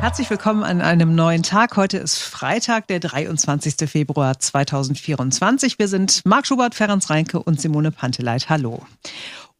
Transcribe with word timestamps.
Herzlich 0.00 0.30
willkommen 0.30 0.62
an 0.62 0.80
einem 0.80 1.16
neuen 1.16 1.42
Tag. 1.42 1.76
Heute 1.76 1.98
ist 1.98 2.18
Freitag, 2.18 2.86
der 2.86 3.00
23. 3.00 3.90
Februar 3.90 4.38
2024. 4.38 5.80
Wir 5.80 5.88
sind 5.88 6.24
Marc 6.24 6.46
Schubert, 6.46 6.76
Ferenc 6.76 7.10
Reinke 7.10 7.42
und 7.42 7.60
Simone 7.60 7.90
Panteleit. 7.90 8.48
Hallo. 8.48 8.86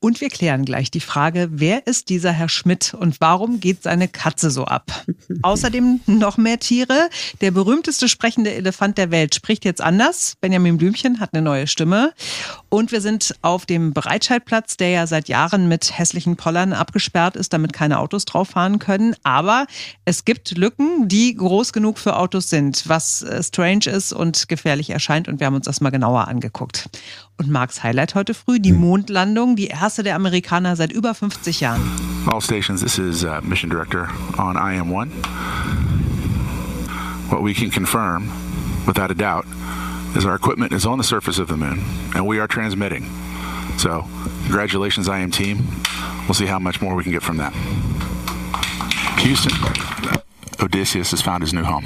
Und 0.00 0.20
wir 0.20 0.28
klären 0.28 0.64
gleich 0.64 0.92
die 0.92 1.00
Frage, 1.00 1.48
wer 1.50 1.88
ist 1.88 2.08
dieser 2.08 2.30
Herr 2.30 2.48
Schmidt 2.48 2.94
und 2.94 3.20
warum 3.20 3.58
geht 3.58 3.82
seine 3.82 4.06
Katze 4.06 4.52
so 4.52 4.64
ab? 4.64 5.04
Außerdem 5.42 5.98
noch 6.06 6.36
mehr 6.36 6.60
Tiere. 6.60 7.10
Der 7.40 7.50
berühmteste 7.50 8.08
sprechende 8.08 8.54
Elefant 8.54 8.96
der 8.96 9.10
Welt 9.10 9.34
spricht 9.34 9.64
jetzt 9.64 9.80
anders. 9.80 10.36
Benjamin 10.40 10.78
Blümchen 10.78 11.18
hat 11.18 11.34
eine 11.34 11.42
neue 11.42 11.66
Stimme. 11.66 12.12
Und 12.68 12.92
wir 12.92 13.00
sind 13.00 13.34
auf 13.42 13.66
dem 13.66 13.92
Breitscheidplatz, 13.92 14.76
der 14.76 14.90
ja 14.90 15.06
seit 15.08 15.26
Jahren 15.26 15.66
mit 15.66 15.98
hässlichen 15.98 16.36
Pollern 16.36 16.74
abgesperrt 16.74 17.34
ist, 17.34 17.52
damit 17.52 17.72
keine 17.72 17.98
Autos 17.98 18.24
drauf 18.24 18.50
fahren 18.50 18.78
können. 18.78 19.16
Aber 19.24 19.66
es 20.04 20.24
gibt 20.24 20.56
Lücken, 20.56 21.08
die 21.08 21.34
groß 21.34 21.72
genug 21.72 21.98
für 21.98 22.16
Autos 22.16 22.50
sind, 22.50 22.88
was 22.88 23.22
äh, 23.22 23.42
strange 23.42 23.86
ist 23.86 24.12
und 24.12 24.48
gefährlich 24.48 24.90
erscheint. 24.90 25.26
Und 25.26 25.40
wir 25.40 25.48
haben 25.48 25.56
uns 25.56 25.64
das 25.64 25.80
mal 25.80 25.90
genauer 25.90 26.28
angeguckt. 26.28 26.88
Und 27.36 27.50
Marks 27.50 27.82
Highlight 27.84 28.16
heute 28.16 28.34
früh, 28.34 28.58
die 28.58 28.72
Mondlandung, 28.72 29.54
die 29.54 29.68
erste 29.68 29.87
der 29.96 30.14
Amerikaner 30.14 30.76
seit 30.76 30.92
über 30.92 31.14
50 31.14 31.60
Jahren. 31.60 31.82
All 32.26 32.40
stations, 32.40 32.80
this 32.80 32.98
is 32.98 33.24
uh, 33.24 33.40
Mission 33.42 33.70
Director 33.70 34.08
on 34.38 34.56
IM-1. 34.56 35.08
What 37.30 37.42
we 37.42 37.54
can 37.54 37.70
confirm, 37.70 38.30
without 38.86 39.10
a 39.10 39.14
doubt, 39.14 39.46
is 40.16 40.24
our 40.24 40.34
equipment 40.34 40.72
is 40.72 40.86
on 40.86 40.98
the 40.98 41.04
surface 41.04 41.38
of 41.38 41.48
the 41.48 41.56
moon, 41.56 41.82
and 42.14 42.26
we 42.26 42.38
are 42.40 42.48
transmitting. 42.48 43.04
So, 43.78 44.04
congratulations, 44.44 45.08
IM 45.08 45.30
team. 45.30 45.58
We'll 46.26 46.34
see 46.34 46.46
how 46.46 46.58
much 46.58 46.80
more 46.80 46.94
we 46.94 47.02
can 47.02 47.12
get 47.12 47.22
from 47.22 47.36
that. 47.38 47.52
Houston, 49.20 49.52
Odysseus 50.60 51.10
has 51.10 51.22
found 51.22 51.42
his 51.42 51.52
new 51.52 51.64
home. 51.64 51.84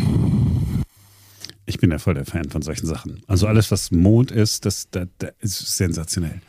Ich 1.67 1.79
bin 1.79 1.91
ja 1.91 1.99
voll 1.99 2.15
der 2.15 2.25
Fan 2.27 2.51
von 2.51 2.63
solchen 2.63 2.87
Sachen. 2.87 3.23
Also 3.29 3.47
alles, 3.47 3.71
was 3.71 3.91
Mond 3.91 4.31
ist, 4.31 4.65
das, 4.67 4.89
das, 4.91 5.07
das 5.19 5.33
ist 5.41 5.77
sensationell. 5.77 6.41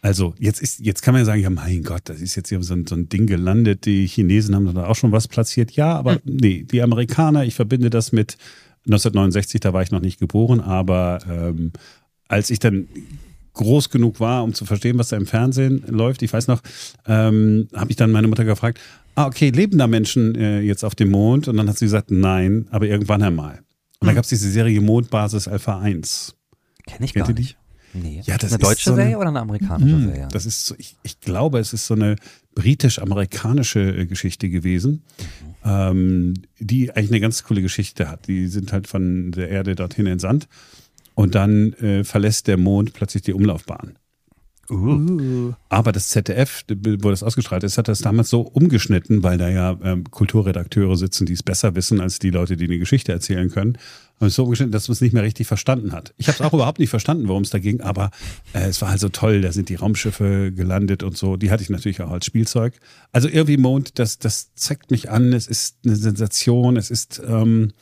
Also 0.00 0.34
jetzt 0.38 0.62
ist, 0.62 0.80
jetzt 0.80 1.02
kann 1.02 1.12
man 1.12 1.22
ja 1.22 1.26
sagen, 1.26 1.40
ja 1.40 1.50
mein 1.50 1.82
Gott, 1.82 2.02
das 2.04 2.20
ist 2.20 2.36
jetzt 2.36 2.48
hier 2.48 2.62
so 2.62 2.74
ein, 2.74 2.86
so 2.86 2.94
ein 2.94 3.08
Ding 3.08 3.26
gelandet. 3.26 3.84
Die 3.84 4.06
Chinesen 4.06 4.54
haben 4.54 4.72
da 4.74 4.86
auch 4.86 4.96
schon 4.96 5.12
was 5.12 5.28
platziert. 5.28 5.72
Ja, 5.72 5.96
aber 5.96 6.14
hm. 6.14 6.20
nee, 6.24 6.64
die 6.64 6.82
Amerikaner, 6.82 7.44
ich 7.44 7.54
verbinde 7.54 7.90
das 7.90 8.12
mit 8.12 8.36
1969, 8.86 9.60
da 9.60 9.72
war 9.72 9.82
ich 9.82 9.90
noch 9.90 10.00
nicht 10.00 10.18
geboren, 10.18 10.60
aber 10.60 11.18
ähm, 11.28 11.72
als 12.28 12.50
ich 12.50 12.58
dann 12.58 12.88
groß 13.54 13.90
genug 13.90 14.20
war, 14.20 14.44
um 14.44 14.54
zu 14.54 14.64
verstehen, 14.64 14.98
was 14.98 15.08
da 15.08 15.16
im 15.16 15.26
Fernsehen 15.26 15.84
läuft, 15.88 16.22
ich 16.22 16.32
weiß 16.32 16.46
noch, 16.46 16.62
ähm, 17.06 17.68
habe 17.74 17.90
ich 17.90 17.96
dann 17.96 18.12
meine 18.12 18.28
Mutter 18.28 18.44
gefragt, 18.44 18.80
ah, 19.16 19.26
okay, 19.26 19.50
leben 19.50 19.78
da 19.78 19.88
Menschen 19.88 20.36
äh, 20.36 20.60
jetzt 20.60 20.84
auf 20.84 20.94
dem 20.94 21.10
Mond? 21.10 21.48
Und 21.48 21.56
dann 21.56 21.68
hat 21.68 21.76
sie 21.76 21.86
gesagt, 21.86 22.10
nein, 22.10 22.68
aber 22.70 22.86
irgendwann 22.86 23.22
einmal. 23.22 23.58
Und 24.00 24.06
dann 24.06 24.10
hm. 24.10 24.14
gab 24.14 24.24
es 24.24 24.30
diese 24.30 24.48
Serie 24.48 24.80
Mondbasis 24.80 25.48
Alpha 25.48 25.80
1. 25.80 26.36
Kenn 26.86 27.02
ich 27.02 27.12
Kennt 27.12 27.26
gar 27.26 27.34
nicht. 27.34 27.57
Nee. 27.94 28.22
Ja, 28.24 28.36
das 28.36 28.52
eine 28.52 28.62
deutsche 28.62 28.90
so 28.90 28.92
eine, 28.92 29.02
Serie 29.02 29.18
oder 29.18 29.28
eine 29.28 29.40
amerikanische 29.40 29.96
mh, 29.96 30.12
Serie? 30.12 30.28
Das 30.30 30.46
ist 30.46 30.66
so, 30.66 30.74
ich, 30.78 30.96
ich 31.02 31.20
glaube, 31.20 31.58
es 31.58 31.72
ist 31.72 31.86
so 31.86 31.94
eine 31.94 32.16
britisch-amerikanische 32.54 33.80
äh, 33.80 34.06
Geschichte 34.06 34.48
gewesen, 34.48 35.02
mhm. 35.18 35.54
ähm, 35.64 36.34
die 36.58 36.92
eigentlich 36.92 37.10
eine 37.10 37.20
ganz 37.20 37.44
coole 37.44 37.62
Geschichte 37.62 38.08
hat. 38.08 38.28
Die 38.28 38.48
sind 38.48 38.72
halt 38.72 38.86
von 38.86 39.32
der 39.32 39.48
Erde 39.48 39.74
dorthin 39.74 40.06
entsandt 40.06 40.48
und 41.14 41.34
dann 41.34 41.72
äh, 41.74 42.04
verlässt 42.04 42.46
der 42.46 42.56
Mond 42.56 42.92
plötzlich 42.92 43.22
die 43.22 43.32
Umlaufbahn. 43.32 43.98
Uh. 44.70 45.54
Aber 45.70 45.92
das 45.92 46.08
ZDF, 46.08 46.64
wo 46.68 47.10
das 47.10 47.22
ausgestrahlt 47.22 47.64
ist, 47.64 47.78
hat 47.78 47.88
das 47.88 48.00
damals 48.00 48.28
so 48.28 48.42
umgeschnitten, 48.42 49.22
weil 49.22 49.38
da 49.38 49.48
ja 49.48 49.78
ähm, 49.82 50.04
Kulturredakteure 50.10 50.96
sitzen, 50.96 51.26
die 51.26 51.32
es 51.32 51.42
besser 51.42 51.74
wissen 51.74 52.00
als 52.00 52.18
die 52.18 52.30
Leute, 52.30 52.56
die 52.56 52.66
eine 52.66 52.78
Geschichte 52.78 53.12
erzählen 53.12 53.50
können. 53.50 53.78
Und 54.18 54.26
es 54.26 54.34
so 54.34 54.44
umgeschnitten, 54.44 54.72
dass 54.72 54.88
man 54.88 54.94
es 54.94 55.00
nicht 55.00 55.12
mehr 55.14 55.22
richtig 55.22 55.46
verstanden 55.46 55.92
hat. 55.92 56.12
Ich 56.18 56.28
habe 56.28 56.36
es 56.36 56.42
auch 56.42 56.52
überhaupt 56.54 56.80
nicht 56.80 56.90
verstanden, 56.90 57.28
worum 57.28 57.44
es 57.44 57.50
da 57.50 57.58
ging, 57.58 57.80
aber 57.80 58.10
äh, 58.52 58.68
es 58.68 58.82
war 58.82 58.90
halt 58.90 59.00
so 59.00 59.08
toll. 59.08 59.40
Da 59.40 59.52
sind 59.52 59.70
die 59.70 59.76
Raumschiffe 59.76 60.52
gelandet 60.52 61.02
und 61.02 61.16
so. 61.16 61.36
Die 61.36 61.50
hatte 61.50 61.62
ich 61.62 61.70
natürlich 61.70 62.02
auch 62.02 62.10
als 62.10 62.26
Spielzeug. 62.26 62.74
Also 63.12 63.28
irgendwie 63.28 63.56
Mond, 63.56 63.98
das, 63.98 64.18
das 64.18 64.54
zeigt 64.54 64.90
mich 64.90 65.10
an. 65.10 65.32
Es 65.32 65.46
ist 65.46 65.78
eine 65.84 65.96
Sensation. 65.96 66.76
Es 66.76 66.90
ist, 66.90 67.22
ähm, 67.26 67.72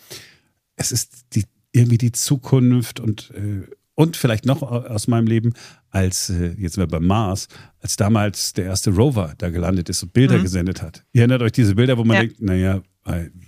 es 0.77 0.93
ist 0.93 1.27
die, 1.35 1.45
irgendwie 1.73 1.99
die 1.99 2.13
Zukunft 2.13 3.01
und 3.01 3.33
äh, 3.35 3.67
und 3.97 4.17
vielleicht 4.17 4.45
noch 4.45 4.61
aus 4.61 5.09
meinem 5.09 5.27
Leben, 5.27 5.55
als, 5.97 6.29
äh, 6.29 6.55
jetzt 6.59 6.75
sind 6.75 6.83
wir 6.83 6.87
beim 6.87 7.07
Mars, 7.07 7.49
als 7.81 7.97
damals 7.97 8.53
der 8.53 8.67
erste 8.67 8.91
Rover 8.91 9.33
da 9.39 9.49
gelandet 9.49 9.89
ist 9.89 10.03
und 10.03 10.13
Bilder 10.13 10.37
mhm. 10.37 10.43
gesendet 10.43 10.83
hat. 10.83 11.05
Ihr 11.13 11.23
erinnert 11.23 11.41
euch 11.41 11.53
diese 11.53 11.75
Bilder, 11.75 11.97
wo 11.97 12.05
man 12.05 12.17
ja. 12.17 12.21
denkt, 12.21 12.43
naja, 12.43 12.83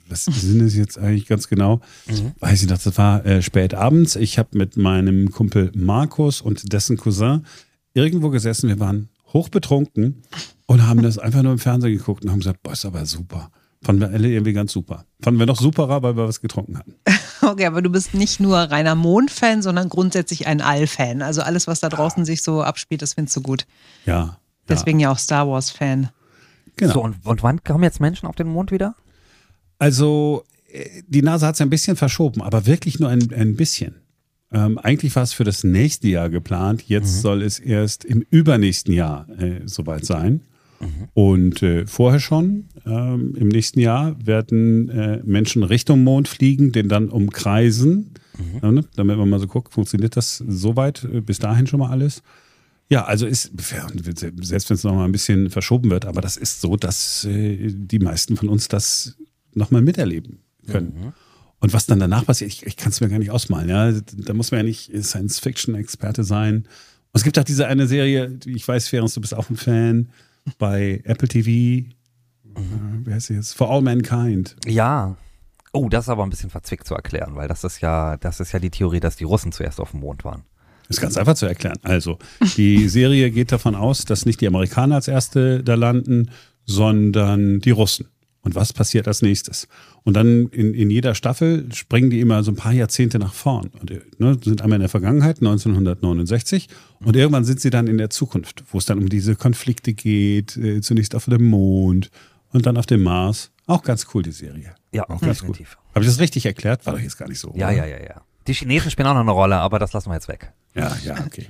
was 0.09 0.25
sind 0.25 0.61
das 0.61 0.75
jetzt 0.75 0.99
eigentlich 0.99 1.27
ganz 1.27 1.49
genau? 1.49 1.81
Mhm. 2.07 2.33
Weiß 2.41 2.63
ich 2.63 2.71
noch, 2.71 2.79
das 2.79 2.97
war 2.97 3.27
äh, 3.27 3.43
spät 3.43 3.75
abends. 3.75 4.17
Ich 4.17 4.39
habe 4.39 4.57
mit 4.57 4.77
meinem 4.77 5.31
Kumpel 5.31 5.73
Markus 5.75 6.41
und 6.41 6.73
dessen 6.73 6.97
Cousin 6.97 7.45
irgendwo 7.93 8.31
gesessen. 8.31 8.69
Wir 8.69 8.81
waren 8.81 9.09
hochbetrunken 9.33 10.23
und 10.67 10.87
haben 10.87 11.03
das 11.03 11.19
einfach 11.19 11.43
nur 11.43 11.53
im 11.53 11.59
Fernsehen 11.59 11.93
geguckt 11.93 12.25
und 12.25 12.31
haben 12.31 12.39
gesagt, 12.39 12.63
boah, 12.63 12.73
ist 12.73 12.87
aber 12.87 13.05
super. 13.05 13.51
Fanden 13.83 14.01
wir 14.01 14.09
alle 14.09 14.29
irgendwie 14.31 14.55
ganz 14.55 14.73
super. 14.73 15.05
Fanden 15.21 15.39
wir 15.39 15.47
noch 15.47 15.61
superer, 15.61 16.03
weil 16.03 16.17
wir 16.17 16.27
was 16.27 16.41
getrunken 16.41 16.79
hatten. 16.79 16.95
Okay, 17.49 17.67
aber 17.67 17.83
du 17.83 17.91
bist 17.91 18.15
nicht 18.15 18.41
nur 18.41 18.59
reiner 18.59 18.95
Mond-Fan, 18.95 19.63
sondern 19.63 19.89
grundsätzlich 19.89 20.47
ein 20.47 20.61
All-Fan. 20.61 21.23
Also 21.23 21.43
alles, 21.43 21.67
was 21.67 21.81
da 21.81 21.89
draußen 21.89 22.23
ja. 22.23 22.25
sich 22.27 22.43
so 22.43 22.63
abspielt, 22.63 23.01
das 23.01 23.15
findest 23.15 23.37
du 23.37 23.41
gut. 23.41 23.67
Ja. 24.05 24.39
Deswegen 24.69 25.01
ja, 25.01 25.09
ja 25.09 25.13
auch 25.15 25.19
Star 25.19 25.49
Wars-Fan. 25.49 26.11
Genau. 26.77 26.93
So, 26.93 27.03
und, 27.03 27.25
und 27.25 27.43
wann 27.43 27.65
kommen 27.65 27.85
jetzt 27.85 28.01
Menschen 28.01 28.27
auf 28.27 28.37
den 28.37 28.49
Mond 28.49 28.71
wieder? 28.71 28.95
Also, 29.79 30.45
äh, 30.71 31.03
die 31.07 31.23
NASA 31.23 31.47
hat 31.47 31.55
es 31.55 31.61
ein 31.61 31.71
bisschen 31.71 31.97
verschoben, 31.97 32.43
aber 32.43 32.67
wirklich 32.67 33.01
nur 33.01 33.09
ein, 33.09 33.33
ein 33.33 33.57
bisschen. 33.57 33.95
Ähm, 34.53 34.79
eigentlich 34.79 35.15
war 35.17 35.23
es 35.23 35.33
für 35.33 35.45
das 35.45 35.65
nächste 35.65 36.09
Jahr 36.09 36.31
geplant. 36.31 36.85
Jetzt 36.87 37.17
mhm. 37.17 37.21
soll 37.21 37.43
es 37.43 37.59
erst 37.59 38.05
im 38.05 38.25
übernächsten 38.31 38.93
Jahr 38.93 39.29
äh, 39.39 39.63
soweit 39.65 40.05
sein. 40.05 40.43
Mhm. 40.81 41.09
Und 41.15 41.63
äh, 41.63 41.87
vorher 41.87 42.21
schon, 42.21 42.67
ähm, 42.87 43.35
im 43.37 43.49
nächsten 43.49 43.81
Jahr, 43.81 44.17
werden 44.25 44.89
äh, 44.89 45.21
Menschen 45.25 45.63
Richtung 45.63 46.05
Mond 46.05 46.29
fliegen, 46.29 46.73
den 46.73 46.89
dann 46.89 47.09
umkreisen, 47.09 48.15
mhm. 48.63 48.79
äh, 48.79 48.83
damit 48.97 49.19
man 49.19 49.29
mal 49.29 49.41
so 49.41 49.47
guckt, 49.47 49.73
funktioniert 49.73 50.17
das 50.17 50.43
soweit, 50.47 51.05
äh, 51.05 51.21
bis 51.21 51.39
dahin 51.39 51.67
schon 51.67 51.81
mal 51.81 51.91
alles. 51.91 52.23
Ja, 52.91 53.05
also 53.05 53.27
ist, 53.27 53.53
selbst 54.41 54.71
wenn 54.71 54.75
es 54.77 54.85
nochmal 54.85 55.05
ein 55.05 55.13
bisschen 55.13 55.51
verschoben 55.51 55.91
wird, 55.91 56.07
aber 56.07 56.23
das 56.23 56.37
ist 56.37 56.61
so, 56.61 56.77
dass 56.77 57.25
äh, 57.25 57.71
die 57.71 57.99
meisten 57.99 58.37
von 58.37 58.49
uns 58.49 58.69
das 58.69 59.17
nochmal 59.53 59.83
miterleben 59.83 60.39
können. 60.67 60.95
Mhm. 60.99 61.13
Und 61.61 61.73
was 61.73 61.87
dann 61.87 61.99
danach 61.99 62.25
passiert, 62.25 62.51
ich, 62.51 62.65
ich 62.65 62.77
kann 62.77 62.91
es 62.91 63.01
mir 63.01 63.09
gar 63.09 63.19
nicht 63.19 63.31
ausmalen. 63.33 63.69
Ja? 63.69 63.93
Da 63.93 64.33
muss 64.33 64.53
man 64.53 64.61
ja 64.61 64.65
nicht 64.65 64.91
Science-Fiction-Experte 64.95 66.23
sein. 66.25 66.57
Und 66.57 66.67
es 67.15 67.25
gibt 67.25 67.39
auch 67.39 67.45
diese 67.45 67.67
eine 67.67 67.87
Serie, 67.87 68.39
ich 68.47 68.67
weiß, 68.67 68.89
Ferenc, 68.89 69.13
du 69.13 69.21
bist 69.21 69.35
auch 69.35 69.51
ein 69.51 69.57
Fan, 69.57 70.09
bei 70.59 71.01
Apple 71.05 71.29
TV. 71.29 71.89
Mhm. 72.45 73.07
Wie 73.07 73.13
heißt 73.13 73.29
sie 73.29 73.35
jetzt? 73.35 73.55
For 73.55 73.71
All 73.71 73.83
Mankind. 73.83 74.57
Ja. 74.67 75.17
Oh, 75.73 75.89
das 75.89 76.07
ist 76.07 76.09
aber 76.09 76.25
ein 76.25 76.31
bisschen 76.31 76.51
verzwickt 76.51 76.87
zu 76.87 76.95
erklären, 76.95 77.37
weil 77.37 77.49
das 77.49 77.63
ist 77.65 77.81
ja, 77.81 78.17
das 78.17 78.41
ist 78.41 78.53
ja 78.53 78.59
die 78.59 78.71
Theorie, 78.71 79.01
dass 79.01 79.17
die 79.17 79.25
Russen 79.25 79.53
zuerst 79.53 79.81
auf 79.81 79.91
dem 79.91 80.01
Mond 80.01 80.25
waren. 80.25 80.45
Das 80.89 80.97
ist 80.97 81.01
ganz 81.03 81.19
einfach 81.19 81.35
zu 81.35 81.45
erklären. 81.45 81.79
Also, 81.83 82.19
die 82.57 82.89
Serie 82.89 83.31
geht 83.31 83.53
davon 83.53 83.75
aus, 83.75 84.07
dass 84.07 84.25
nicht 84.25 84.41
die 84.41 84.47
Amerikaner 84.47 84.95
als 84.95 85.07
Erste 85.07 85.63
da 85.63 85.75
landen, 85.75 86.31
sondern 86.65 87.61
die 87.61 87.71
Russen. 87.71 88.09
Und 88.49 88.55
was 88.55 88.73
passiert 88.73 89.07
als 89.07 89.21
nächstes? 89.21 89.69
Und 90.05 90.15
dann 90.15 90.49
in, 90.49 90.73
in 90.73 90.89
jeder 90.89 91.15
Staffel 91.15 91.71
springen 91.75 92.09
die 92.09 92.21
immer 92.21 92.43
so 92.43 92.51
ein 92.51 92.57
paar 92.57 92.73
Jahrzehnte 92.73 93.19
nach 93.19 93.35
vorn. 93.35 93.71
Und 93.79 93.91
ne, 94.19 94.39
sind 94.43 94.63
einmal 94.63 94.77
in 94.77 94.81
der 94.81 94.89
Vergangenheit, 94.89 95.41
1969, 95.41 96.71
und 97.05 97.15
irgendwann 97.15 97.45
sind 97.45 97.61
sie 97.61 97.69
dann 97.69 97.89
in 97.89 97.99
der 97.99 98.09
Zukunft, 98.09 98.65
wo 98.73 98.79
es 98.79 98.87
dann 98.87 98.97
um 98.97 99.11
diese 99.11 99.37
Konflikte 99.37 99.93
geht, 99.93 100.57
äh, 100.57 100.81
zunächst 100.81 101.15
auf 101.15 101.27
dem 101.27 101.45
Mond 101.45 102.11
und 102.51 102.65
dann 102.65 102.79
auf 102.79 102.87
dem 102.87 103.03
Mars. 103.03 103.51
Auch 103.67 103.83
ganz 103.83 104.07
cool, 104.15 104.23
die 104.23 104.33
Serie. 104.33 104.75
Ja, 104.93 105.03
auch 105.11 105.21
ganz 105.21 105.41
definitiv. 105.41 105.77
Cool. 105.79 105.95
Habe 105.97 106.05
ich 106.07 106.11
das 106.11 106.19
richtig 106.19 106.47
erklärt? 106.47 106.87
War 106.87 106.95
doch 106.95 107.01
jetzt 107.01 107.19
gar 107.19 107.29
nicht 107.29 107.39
so. 107.39 107.53
Ja, 107.55 107.69
oder? 107.69 107.77
ja, 107.77 107.85
ja, 107.85 108.03
ja. 108.03 108.23
Die 108.47 108.55
Chinesen 108.55 108.91
spielen 108.91 109.09
auch 109.09 109.13
noch 109.13 109.21
eine 109.21 109.31
Rolle, 109.31 109.57
aber 109.57 109.79
das 109.79 109.93
lassen 109.93 110.09
wir 110.09 110.15
jetzt 110.15 110.29
weg. 110.29 110.55
Ja, 110.75 110.97
ja, 111.05 111.23
okay. 111.27 111.49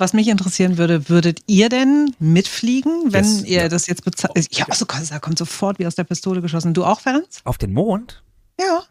Was 0.00 0.12
mich 0.12 0.28
interessieren 0.28 0.78
würde, 0.78 1.08
würdet 1.08 1.42
ihr 1.48 1.68
denn 1.68 2.14
mitfliegen, 2.20 3.12
wenn 3.12 3.24
yes, 3.24 3.44
ihr 3.44 3.62
ja. 3.62 3.68
das 3.68 3.88
jetzt 3.88 4.04
bezahlt? 4.04 4.56
Ja, 4.56 4.66
also 4.68 4.86
da 4.86 5.18
kommt 5.18 5.38
sofort 5.38 5.80
wie 5.80 5.86
aus 5.86 5.96
der 5.96 6.04
Pistole 6.04 6.40
geschossen. 6.40 6.72
Du 6.72 6.84
auch, 6.84 7.00
Ferenc? 7.00 7.26
Auf 7.42 7.58
den 7.58 7.72
Mond? 7.72 8.22
Ja. 8.60 8.82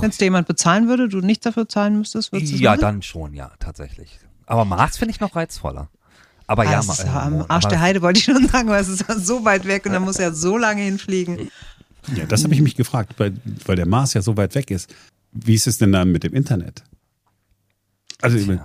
Wenn 0.00 0.10
es 0.10 0.18
dir 0.18 0.26
jemand 0.26 0.46
bezahlen 0.46 0.88
würde, 0.88 1.08
du 1.08 1.20
nichts 1.20 1.44
dafür 1.44 1.68
zahlen 1.68 1.98
müsstest, 1.98 2.32
würdest 2.32 2.52
du 2.52 2.56
Ja, 2.58 2.70
machen? 2.72 2.80
dann 2.80 3.02
schon, 3.02 3.34
ja, 3.34 3.50
tatsächlich. 3.58 4.18
Aber 4.46 4.64
Mars 4.64 4.98
finde 4.98 5.12
ich 5.12 5.20
noch 5.20 5.34
reizvoller. 5.34 5.88
Aber 6.46 6.62
ah, 6.62 6.72
ja, 6.72 6.78
ist 6.78 7.04
äh, 7.04 7.08
am 7.08 7.44
Arsch 7.48 7.66
der 7.66 7.80
Heide 7.80 8.02
wollte 8.02 8.20
ich 8.20 8.24
schon 8.24 8.46
sagen, 8.48 8.68
weil 8.68 8.80
es 8.80 8.88
ist 8.88 9.04
so 9.26 9.44
weit 9.44 9.64
weg 9.64 9.84
und 9.86 9.92
dann 9.92 10.02
muss 10.02 10.18
er 10.18 10.32
so 10.32 10.56
lange 10.56 10.82
hinfliegen. 10.82 11.50
Ja, 12.14 12.24
das 12.24 12.44
habe 12.44 12.54
ich 12.54 12.62
mich 12.62 12.76
gefragt, 12.76 13.14
weil, 13.18 13.36
weil 13.64 13.74
der 13.74 13.86
Mars 13.86 14.14
ja 14.14 14.22
so 14.22 14.36
weit 14.36 14.54
weg 14.54 14.70
ist. 14.70 14.94
Wie 15.32 15.54
ist 15.54 15.66
es 15.66 15.78
denn 15.78 15.90
dann 15.90 16.12
mit 16.12 16.22
dem 16.22 16.34
Internet? 16.34 16.84
Also, 18.22 18.36
ich 18.36 18.46
meine, 18.46 18.64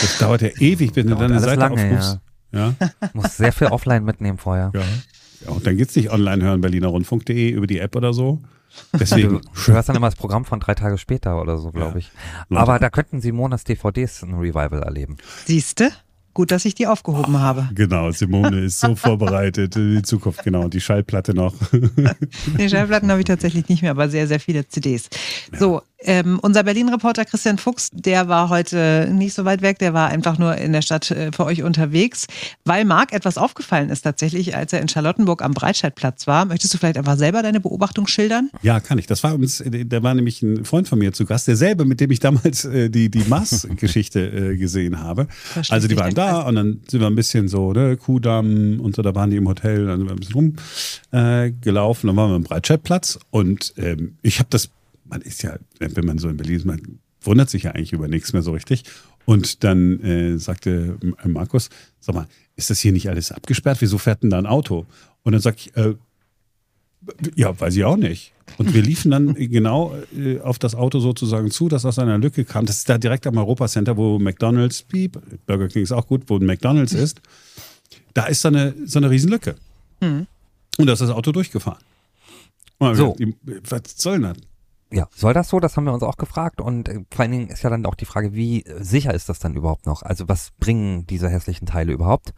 das 0.00 0.18
dauert 0.18 0.42
ja 0.42 0.48
ewig, 0.58 0.92
bis 0.92 1.06
du 1.06 1.14
deine 1.14 1.40
Seite 1.40 1.60
lange, 1.60 1.74
aufrufst. 1.74 2.18
Ja. 2.52 2.74
ja. 2.80 2.90
Muss 3.12 3.36
sehr 3.36 3.52
viel 3.52 3.68
offline 3.68 4.04
mitnehmen 4.04 4.38
vorher. 4.38 4.70
Ja. 4.74 4.80
ja 5.44 5.50
und 5.50 5.66
dann 5.66 5.76
geht's 5.76 5.96
nicht 5.96 6.10
online 6.10 6.42
hören, 6.42 6.60
berlinerrundfunk.de 6.60 7.50
über 7.50 7.66
die 7.66 7.78
App 7.78 7.96
oder 7.96 8.12
so. 8.12 8.42
Deswegen. 8.98 9.40
Du 9.66 9.72
hörst 9.72 9.88
dann 9.88 9.96
immer 9.96 10.08
das 10.08 10.16
Programm 10.16 10.44
von 10.44 10.60
drei 10.60 10.74
Tage 10.74 10.98
später 10.98 11.40
oder 11.40 11.58
so, 11.58 11.72
glaube 11.72 11.98
ich. 11.98 12.10
Aber 12.50 12.78
da 12.78 12.90
könnten 12.90 13.20
Simonas 13.20 13.64
DVDs 13.64 14.22
ein 14.22 14.34
Revival 14.34 14.82
erleben. 14.82 15.18
Siehste? 15.44 15.92
Gut, 16.34 16.50
dass 16.50 16.64
ich 16.64 16.74
die 16.74 16.86
aufgehoben 16.86 17.38
habe. 17.40 17.68
Genau, 17.74 18.10
Simone 18.10 18.60
ist 18.64 18.80
so 18.80 18.96
vorbereitet 18.96 19.76
in 19.76 19.96
die 19.96 20.02
Zukunft, 20.02 20.42
genau. 20.42 20.62
Und 20.62 20.72
die 20.72 20.80
Schallplatte 20.80 21.34
noch. 21.34 21.54
Die 22.58 22.68
Schallplatten 22.70 23.10
habe 23.10 23.20
ich 23.20 23.26
tatsächlich 23.26 23.68
nicht 23.68 23.82
mehr, 23.82 23.90
aber 23.90 24.08
sehr, 24.08 24.26
sehr 24.26 24.40
viele 24.40 24.66
CDs. 24.66 25.10
So, 25.52 25.82
ähm, 26.04 26.38
unser 26.40 26.62
Berlin-Reporter 26.64 27.24
Christian 27.24 27.58
Fuchs, 27.58 27.90
der 27.92 28.28
war 28.28 28.48
heute 28.48 29.08
nicht 29.12 29.34
so 29.34 29.44
weit 29.44 29.62
weg, 29.62 29.78
der 29.78 29.94
war 29.94 30.08
einfach 30.08 30.38
nur 30.38 30.56
in 30.56 30.72
der 30.72 30.82
Stadt 30.82 31.10
äh, 31.10 31.30
für 31.32 31.44
euch 31.44 31.62
unterwegs, 31.62 32.26
weil 32.64 32.84
Marc 32.84 33.12
etwas 33.12 33.38
aufgefallen 33.38 33.90
ist 33.90 34.02
tatsächlich, 34.02 34.56
als 34.56 34.72
er 34.72 34.80
in 34.80 34.88
Charlottenburg 34.88 35.42
am 35.42 35.52
Breitscheidplatz 35.52 36.26
war. 36.26 36.44
Möchtest 36.44 36.74
du 36.74 36.78
vielleicht 36.78 36.98
einfach 36.98 37.16
selber 37.16 37.42
deine 37.42 37.60
Beobachtung 37.60 38.06
schildern? 38.06 38.50
Ja, 38.62 38.80
kann 38.80 38.98
ich. 38.98 39.06
Das 39.06 39.22
war 39.22 39.34
uns, 39.34 39.62
da 39.64 40.02
war 40.02 40.14
nämlich 40.14 40.42
ein 40.42 40.64
Freund 40.64 40.88
von 40.88 40.98
mir 40.98 41.12
zu 41.12 41.24
Gast, 41.24 41.48
derselbe, 41.48 41.84
mit 41.84 42.00
dem 42.00 42.10
ich 42.10 42.20
damals 42.20 42.64
äh, 42.64 42.88
die, 42.90 43.10
die 43.10 43.24
Mars-Geschichte 43.24 44.52
äh, 44.52 44.56
gesehen 44.56 45.00
habe. 45.00 45.26
Versteht 45.30 45.72
Also 45.72 45.88
die 45.88 45.96
waren 45.96 46.14
da 46.14 46.42
und 46.42 46.54
dann 46.54 46.80
sind 46.88 47.00
wir 47.00 47.06
ein 47.06 47.14
bisschen 47.14 47.48
so, 47.48 47.72
ne, 47.72 47.96
Kuhdamm 47.96 48.80
und 48.80 48.96
so, 48.96 49.02
da 49.02 49.14
waren 49.14 49.30
die 49.30 49.36
im 49.36 49.48
Hotel, 49.48 49.86
dann 49.86 49.98
sind 49.98 50.08
wir 50.08 50.12
ein 50.12 50.18
bisschen 50.18 50.34
rumgelaufen, 51.12 52.08
äh, 52.08 52.12
dann 52.12 52.16
waren 52.16 52.30
wir 52.30 52.36
am 52.36 52.42
Breitscheidplatz 52.42 53.18
und 53.30 53.74
ähm, 53.76 54.16
ich 54.22 54.38
habe 54.38 54.48
das, 54.50 54.70
man 55.12 55.20
ist 55.20 55.42
ja, 55.42 55.58
wenn 55.78 56.06
man 56.06 56.16
so 56.16 56.28
in 56.30 56.38
Berlin 56.38 56.56
ist, 56.56 56.64
man 56.64 56.98
wundert 57.20 57.50
sich 57.50 57.64
ja 57.64 57.72
eigentlich 57.72 57.92
über 57.92 58.08
nichts 58.08 58.32
mehr 58.32 58.40
so 58.42 58.52
richtig. 58.52 58.84
Und 59.26 59.62
dann 59.62 60.00
äh, 60.00 60.38
sagte 60.38 60.96
Markus, 61.24 61.68
sag 62.00 62.14
mal, 62.14 62.26
ist 62.56 62.70
das 62.70 62.80
hier 62.80 62.92
nicht 62.92 63.08
alles 63.10 63.30
abgesperrt? 63.30 63.80
Wieso 63.80 63.98
fährt 63.98 64.22
denn 64.22 64.30
da 64.30 64.38
ein 64.38 64.46
Auto? 64.46 64.86
Und 65.22 65.32
dann 65.32 65.40
sag 65.42 65.58
ich, 65.58 65.76
äh, 65.76 65.94
ja, 67.36 67.58
weiß 67.60 67.76
ich 67.76 67.84
auch 67.84 67.98
nicht. 67.98 68.32
Und 68.56 68.72
wir 68.72 68.82
liefen 68.82 69.10
dann 69.10 69.34
genau 69.34 69.94
äh, 70.16 70.40
auf 70.40 70.58
das 70.58 70.74
Auto 70.74 70.98
sozusagen 70.98 71.50
zu, 71.50 71.68
das 71.68 71.84
aus 71.84 71.98
einer 71.98 72.18
Lücke 72.18 72.44
kam. 72.46 72.64
Das 72.64 72.78
ist 72.78 72.88
da 72.88 72.96
direkt 72.96 73.26
am 73.26 73.36
Europacenter, 73.36 73.96
wo 73.96 74.18
McDonalds, 74.18 74.82
piep, 74.82 75.20
Burger 75.46 75.68
King 75.68 75.82
ist 75.82 75.92
auch 75.92 76.06
gut, 76.06 76.22
wo 76.26 76.38
ein 76.38 76.46
McDonalds 76.46 76.94
ist. 76.94 77.20
Da 78.14 78.26
ist 78.26 78.40
so 78.40 78.48
eine, 78.48 78.74
so 78.86 78.98
eine 78.98 79.10
Riesenlücke. 79.10 79.56
Und 80.78 80.86
da 80.86 80.94
ist 80.94 81.02
das 81.02 81.10
Auto 81.10 81.32
durchgefahren. 81.32 81.82
So. 82.96 83.14
Was 83.68 83.82
soll 83.96 84.14
denn 84.20 84.22
das? 84.22 84.51
Ja, 84.92 85.08
soll 85.14 85.32
das 85.32 85.48
so? 85.48 85.58
Das 85.58 85.76
haben 85.76 85.84
wir 85.84 85.92
uns 85.92 86.02
auch 86.02 86.16
gefragt. 86.16 86.60
Und 86.60 86.88
äh, 86.88 87.00
vor 87.10 87.22
allen 87.22 87.32
Dingen 87.32 87.48
ist 87.48 87.62
ja 87.62 87.70
dann 87.70 87.86
auch 87.86 87.94
die 87.94 88.04
Frage, 88.04 88.34
wie 88.34 88.64
äh, 88.64 88.82
sicher 88.82 89.14
ist 89.14 89.28
das 89.28 89.38
dann 89.38 89.54
überhaupt 89.54 89.86
noch? 89.86 90.02
Also 90.02 90.28
was 90.28 90.50
bringen 90.60 91.06
diese 91.06 91.28
hässlichen 91.30 91.66
Teile 91.66 91.92
überhaupt? 91.92 92.34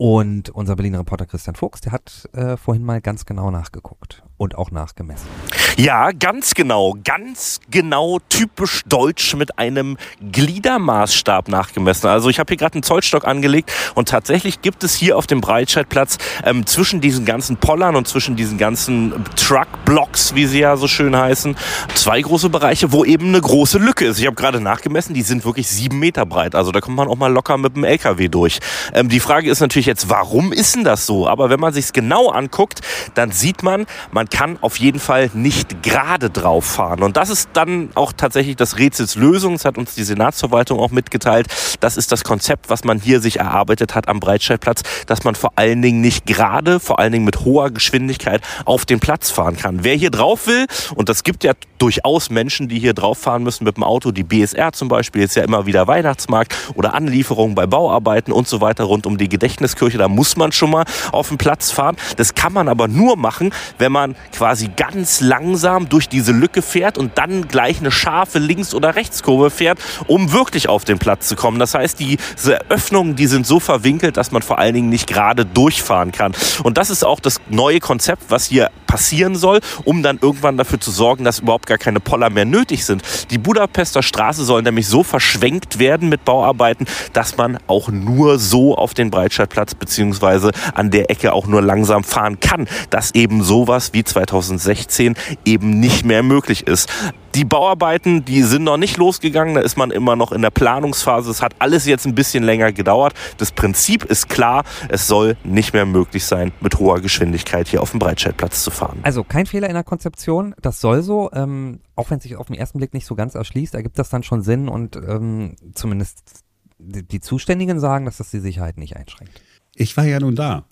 Und 0.00 0.48
unser 0.48 0.76
Berliner 0.76 1.00
Reporter 1.00 1.26
Christian 1.26 1.56
Fuchs, 1.56 1.82
der 1.82 1.92
hat 1.92 2.26
äh, 2.32 2.56
vorhin 2.56 2.82
mal 2.82 3.02
ganz 3.02 3.26
genau 3.26 3.50
nachgeguckt 3.50 4.22
und 4.38 4.56
auch 4.56 4.70
nachgemessen. 4.70 5.28
Ja, 5.76 6.12
ganz 6.12 6.54
genau, 6.54 6.96
ganz 7.04 7.60
genau 7.70 8.18
typisch 8.30 8.82
deutsch 8.86 9.34
mit 9.36 9.58
einem 9.58 9.98
Gliedermaßstab 10.32 11.48
nachgemessen. 11.48 12.08
Also 12.08 12.30
ich 12.30 12.38
habe 12.38 12.48
hier 12.48 12.56
gerade 12.56 12.76
einen 12.76 12.82
Zollstock 12.82 13.26
angelegt 13.26 13.70
und 13.94 14.08
tatsächlich 14.08 14.62
gibt 14.62 14.84
es 14.84 14.94
hier 14.94 15.18
auf 15.18 15.26
dem 15.26 15.42
Breitscheidplatz 15.42 16.16
ähm, 16.44 16.64
zwischen 16.64 17.02
diesen 17.02 17.26
ganzen 17.26 17.58
Pollern 17.58 17.94
und 17.94 18.08
zwischen 18.08 18.36
diesen 18.36 18.56
ganzen 18.56 19.12
Truckblocks, 19.36 20.34
wie 20.34 20.46
sie 20.46 20.60
ja 20.60 20.78
so 20.78 20.88
schön 20.88 21.14
heißen, 21.14 21.56
zwei 21.94 22.22
große 22.22 22.48
Bereiche, 22.48 22.92
wo 22.92 23.04
eben 23.04 23.28
eine 23.28 23.40
große 23.42 23.76
Lücke 23.76 24.06
ist. 24.06 24.18
Ich 24.18 24.26
habe 24.26 24.36
gerade 24.36 24.62
nachgemessen, 24.62 25.12
die 25.12 25.22
sind 25.22 25.44
wirklich 25.44 25.68
sieben 25.68 25.98
Meter 25.98 26.24
breit. 26.24 26.54
Also 26.54 26.72
da 26.72 26.80
kommt 26.80 26.96
man 26.96 27.08
auch 27.08 27.16
mal 27.16 27.30
locker 27.30 27.58
mit 27.58 27.76
dem 27.76 27.84
LKW 27.84 28.28
durch. 28.28 28.60
Ähm, 28.94 29.10
die 29.10 29.20
Frage 29.20 29.50
ist 29.50 29.60
natürlich 29.60 29.89
jetzt, 29.90 30.08
warum 30.08 30.52
ist 30.52 30.76
denn 30.76 30.84
das 30.84 31.04
so? 31.04 31.28
Aber 31.28 31.50
wenn 31.50 31.60
man 31.60 31.72
sich 31.72 31.92
genau 31.92 32.28
anguckt, 32.30 32.80
dann 33.14 33.32
sieht 33.32 33.62
man, 33.62 33.86
man 34.12 34.28
kann 34.28 34.58
auf 34.60 34.78
jeden 34.78 35.00
Fall 35.00 35.30
nicht 35.34 35.82
gerade 35.82 36.30
drauf 36.30 36.64
fahren. 36.64 37.02
Und 37.02 37.16
das 37.16 37.28
ist 37.28 37.50
dann 37.54 37.90
auch 37.94 38.12
tatsächlich 38.16 38.56
das 38.56 38.78
Rätsels 38.78 39.16
Lösung. 39.16 39.54
Das 39.54 39.64
hat 39.64 39.76
uns 39.76 39.94
die 39.94 40.04
Senatsverwaltung 40.04 40.78
auch 40.78 40.90
mitgeteilt. 40.90 41.48
Das 41.80 41.96
ist 41.96 42.12
das 42.12 42.24
Konzept, 42.24 42.70
was 42.70 42.84
man 42.84 43.00
hier 43.00 43.20
sich 43.20 43.38
erarbeitet 43.38 43.94
hat 43.94 44.08
am 44.08 44.20
Breitscheidplatz, 44.20 44.82
dass 45.06 45.24
man 45.24 45.34
vor 45.34 45.52
allen 45.56 45.82
Dingen 45.82 46.00
nicht 46.00 46.24
gerade, 46.24 46.80
vor 46.80 46.98
allen 46.98 47.12
Dingen 47.12 47.24
mit 47.24 47.44
hoher 47.44 47.70
Geschwindigkeit 47.70 48.42
auf 48.64 48.86
den 48.86 49.00
Platz 49.00 49.30
fahren 49.30 49.56
kann. 49.56 49.82
Wer 49.82 49.96
hier 49.96 50.10
drauf 50.10 50.46
will, 50.46 50.66
und 50.94 51.08
das 51.08 51.24
gibt 51.24 51.44
ja 51.44 51.52
durchaus 51.78 52.30
Menschen, 52.30 52.68
die 52.68 52.78
hier 52.78 52.94
drauf 52.94 53.18
fahren 53.18 53.42
müssen 53.42 53.64
mit 53.64 53.76
dem 53.76 53.82
Auto, 53.82 54.12
die 54.12 54.22
BSR 54.22 54.72
zum 54.72 54.88
Beispiel, 54.88 55.22
ist 55.22 55.34
ja 55.34 55.42
immer 55.42 55.66
wieder 55.66 55.88
Weihnachtsmarkt 55.88 56.54
oder 56.74 56.94
Anlieferungen 56.94 57.54
bei 57.54 57.66
Bauarbeiten 57.66 58.32
und 58.32 58.46
so 58.46 58.60
weiter 58.60 58.84
rund 58.84 59.06
um 59.06 59.18
die 59.18 59.28
Gedächtniskirche, 59.28 59.79
da 59.88 60.08
muss 60.08 60.36
man 60.36 60.52
schon 60.52 60.70
mal 60.70 60.84
auf 61.12 61.28
den 61.28 61.38
Platz 61.38 61.70
fahren. 61.70 61.96
Das 62.16 62.34
kann 62.34 62.52
man 62.52 62.68
aber 62.68 62.88
nur 62.88 63.16
machen, 63.16 63.52
wenn 63.78 63.92
man 63.92 64.16
quasi 64.32 64.70
ganz 64.76 65.20
langsam 65.20 65.88
durch 65.88 66.08
diese 66.08 66.32
Lücke 66.32 66.62
fährt 66.62 66.98
und 66.98 67.18
dann 67.18 67.48
gleich 67.48 67.80
eine 67.80 67.90
scharfe 67.90 68.38
Links- 68.38 68.74
oder 68.74 68.96
Rechtskurve 68.96 69.50
fährt, 69.50 69.78
um 70.06 70.32
wirklich 70.32 70.68
auf 70.68 70.84
den 70.84 70.98
Platz 70.98 71.28
zu 71.28 71.36
kommen. 71.36 71.58
Das 71.58 71.74
heißt, 71.74 71.98
diese 71.98 72.60
Öffnungen, 72.68 73.16
die 73.16 73.26
sind 73.26 73.46
so 73.46 73.60
verwinkelt, 73.60 74.16
dass 74.16 74.32
man 74.32 74.42
vor 74.42 74.58
allen 74.58 74.74
Dingen 74.74 74.88
nicht 74.88 75.06
gerade 75.06 75.44
durchfahren 75.44 76.12
kann. 76.12 76.32
Und 76.62 76.78
das 76.78 76.90
ist 76.90 77.04
auch 77.04 77.20
das 77.20 77.40
neue 77.48 77.80
Konzept, 77.80 78.24
was 78.28 78.46
hier 78.46 78.70
passieren 78.90 79.36
soll, 79.36 79.60
um 79.84 80.02
dann 80.02 80.18
irgendwann 80.20 80.56
dafür 80.56 80.80
zu 80.80 80.90
sorgen, 80.90 81.22
dass 81.22 81.38
überhaupt 81.38 81.66
gar 81.66 81.78
keine 81.78 82.00
Poller 82.00 82.28
mehr 82.28 82.44
nötig 82.44 82.84
sind. 82.84 83.02
Die 83.30 83.38
Budapester 83.38 84.02
Straße 84.02 84.44
soll 84.44 84.62
nämlich 84.62 84.88
so 84.88 85.04
verschwenkt 85.04 85.78
werden 85.78 86.08
mit 86.08 86.24
Bauarbeiten, 86.24 86.86
dass 87.12 87.36
man 87.36 87.58
auch 87.68 87.88
nur 87.88 88.40
so 88.40 88.76
auf 88.76 88.92
den 88.92 89.12
Breitscheidplatz 89.12 89.76
beziehungsweise 89.76 90.50
an 90.74 90.90
der 90.90 91.08
Ecke 91.08 91.32
auch 91.32 91.46
nur 91.46 91.62
langsam 91.62 92.02
fahren 92.02 92.40
kann, 92.40 92.66
dass 92.90 93.14
eben 93.14 93.44
sowas 93.44 93.92
wie 93.92 94.02
2016 94.02 95.14
eben 95.44 95.78
nicht 95.78 96.04
mehr 96.04 96.24
möglich 96.24 96.66
ist. 96.66 96.88
Die 97.34 97.44
Bauarbeiten, 97.44 98.24
die 98.24 98.42
sind 98.42 98.64
noch 98.64 98.76
nicht 98.76 98.96
losgegangen, 98.96 99.54
da 99.54 99.60
ist 99.60 99.76
man 99.76 99.92
immer 99.92 100.16
noch 100.16 100.32
in 100.32 100.42
der 100.42 100.50
Planungsphase. 100.50 101.30
Es 101.30 101.42
hat 101.42 101.54
alles 101.60 101.86
jetzt 101.86 102.04
ein 102.04 102.14
bisschen 102.14 102.42
länger 102.42 102.72
gedauert. 102.72 103.14
Das 103.38 103.52
Prinzip 103.52 104.04
ist 104.04 104.28
klar, 104.28 104.64
es 104.88 105.06
soll 105.06 105.36
nicht 105.44 105.72
mehr 105.72 105.86
möglich 105.86 106.24
sein, 106.24 106.52
mit 106.60 106.78
hoher 106.80 107.00
Geschwindigkeit 107.00 107.68
hier 107.68 107.82
auf 107.82 107.92
dem 107.92 108.00
Breitscheidplatz 108.00 108.64
zu 108.64 108.72
fahren. 108.72 108.98
Also 109.02 109.22
kein 109.22 109.46
Fehler 109.46 109.68
in 109.68 109.74
der 109.74 109.84
Konzeption, 109.84 110.54
das 110.60 110.80
soll 110.80 111.02
so, 111.02 111.30
ähm, 111.32 111.80
auch 111.94 112.10
wenn 112.10 112.18
es 112.18 112.24
sich 112.24 112.36
auf 112.36 112.48
den 112.48 112.56
ersten 112.56 112.78
Blick 112.78 112.94
nicht 112.94 113.06
so 113.06 113.14
ganz 113.14 113.36
erschließt, 113.36 113.74
ergibt 113.74 113.98
das 113.98 114.08
dann 114.10 114.24
schon 114.24 114.42
Sinn 114.42 114.68
und 114.68 114.96
ähm, 114.96 115.54
zumindest 115.74 116.42
die, 116.78 117.06
die 117.06 117.20
Zuständigen 117.20 117.78
sagen, 117.78 118.06
dass 118.06 118.16
das 118.16 118.30
die 118.30 118.40
Sicherheit 118.40 118.76
nicht 118.76 118.96
einschränkt. 118.96 119.40
Ich 119.76 119.96
war 119.96 120.04
ja 120.04 120.18
nun 120.18 120.34
da. 120.34 120.64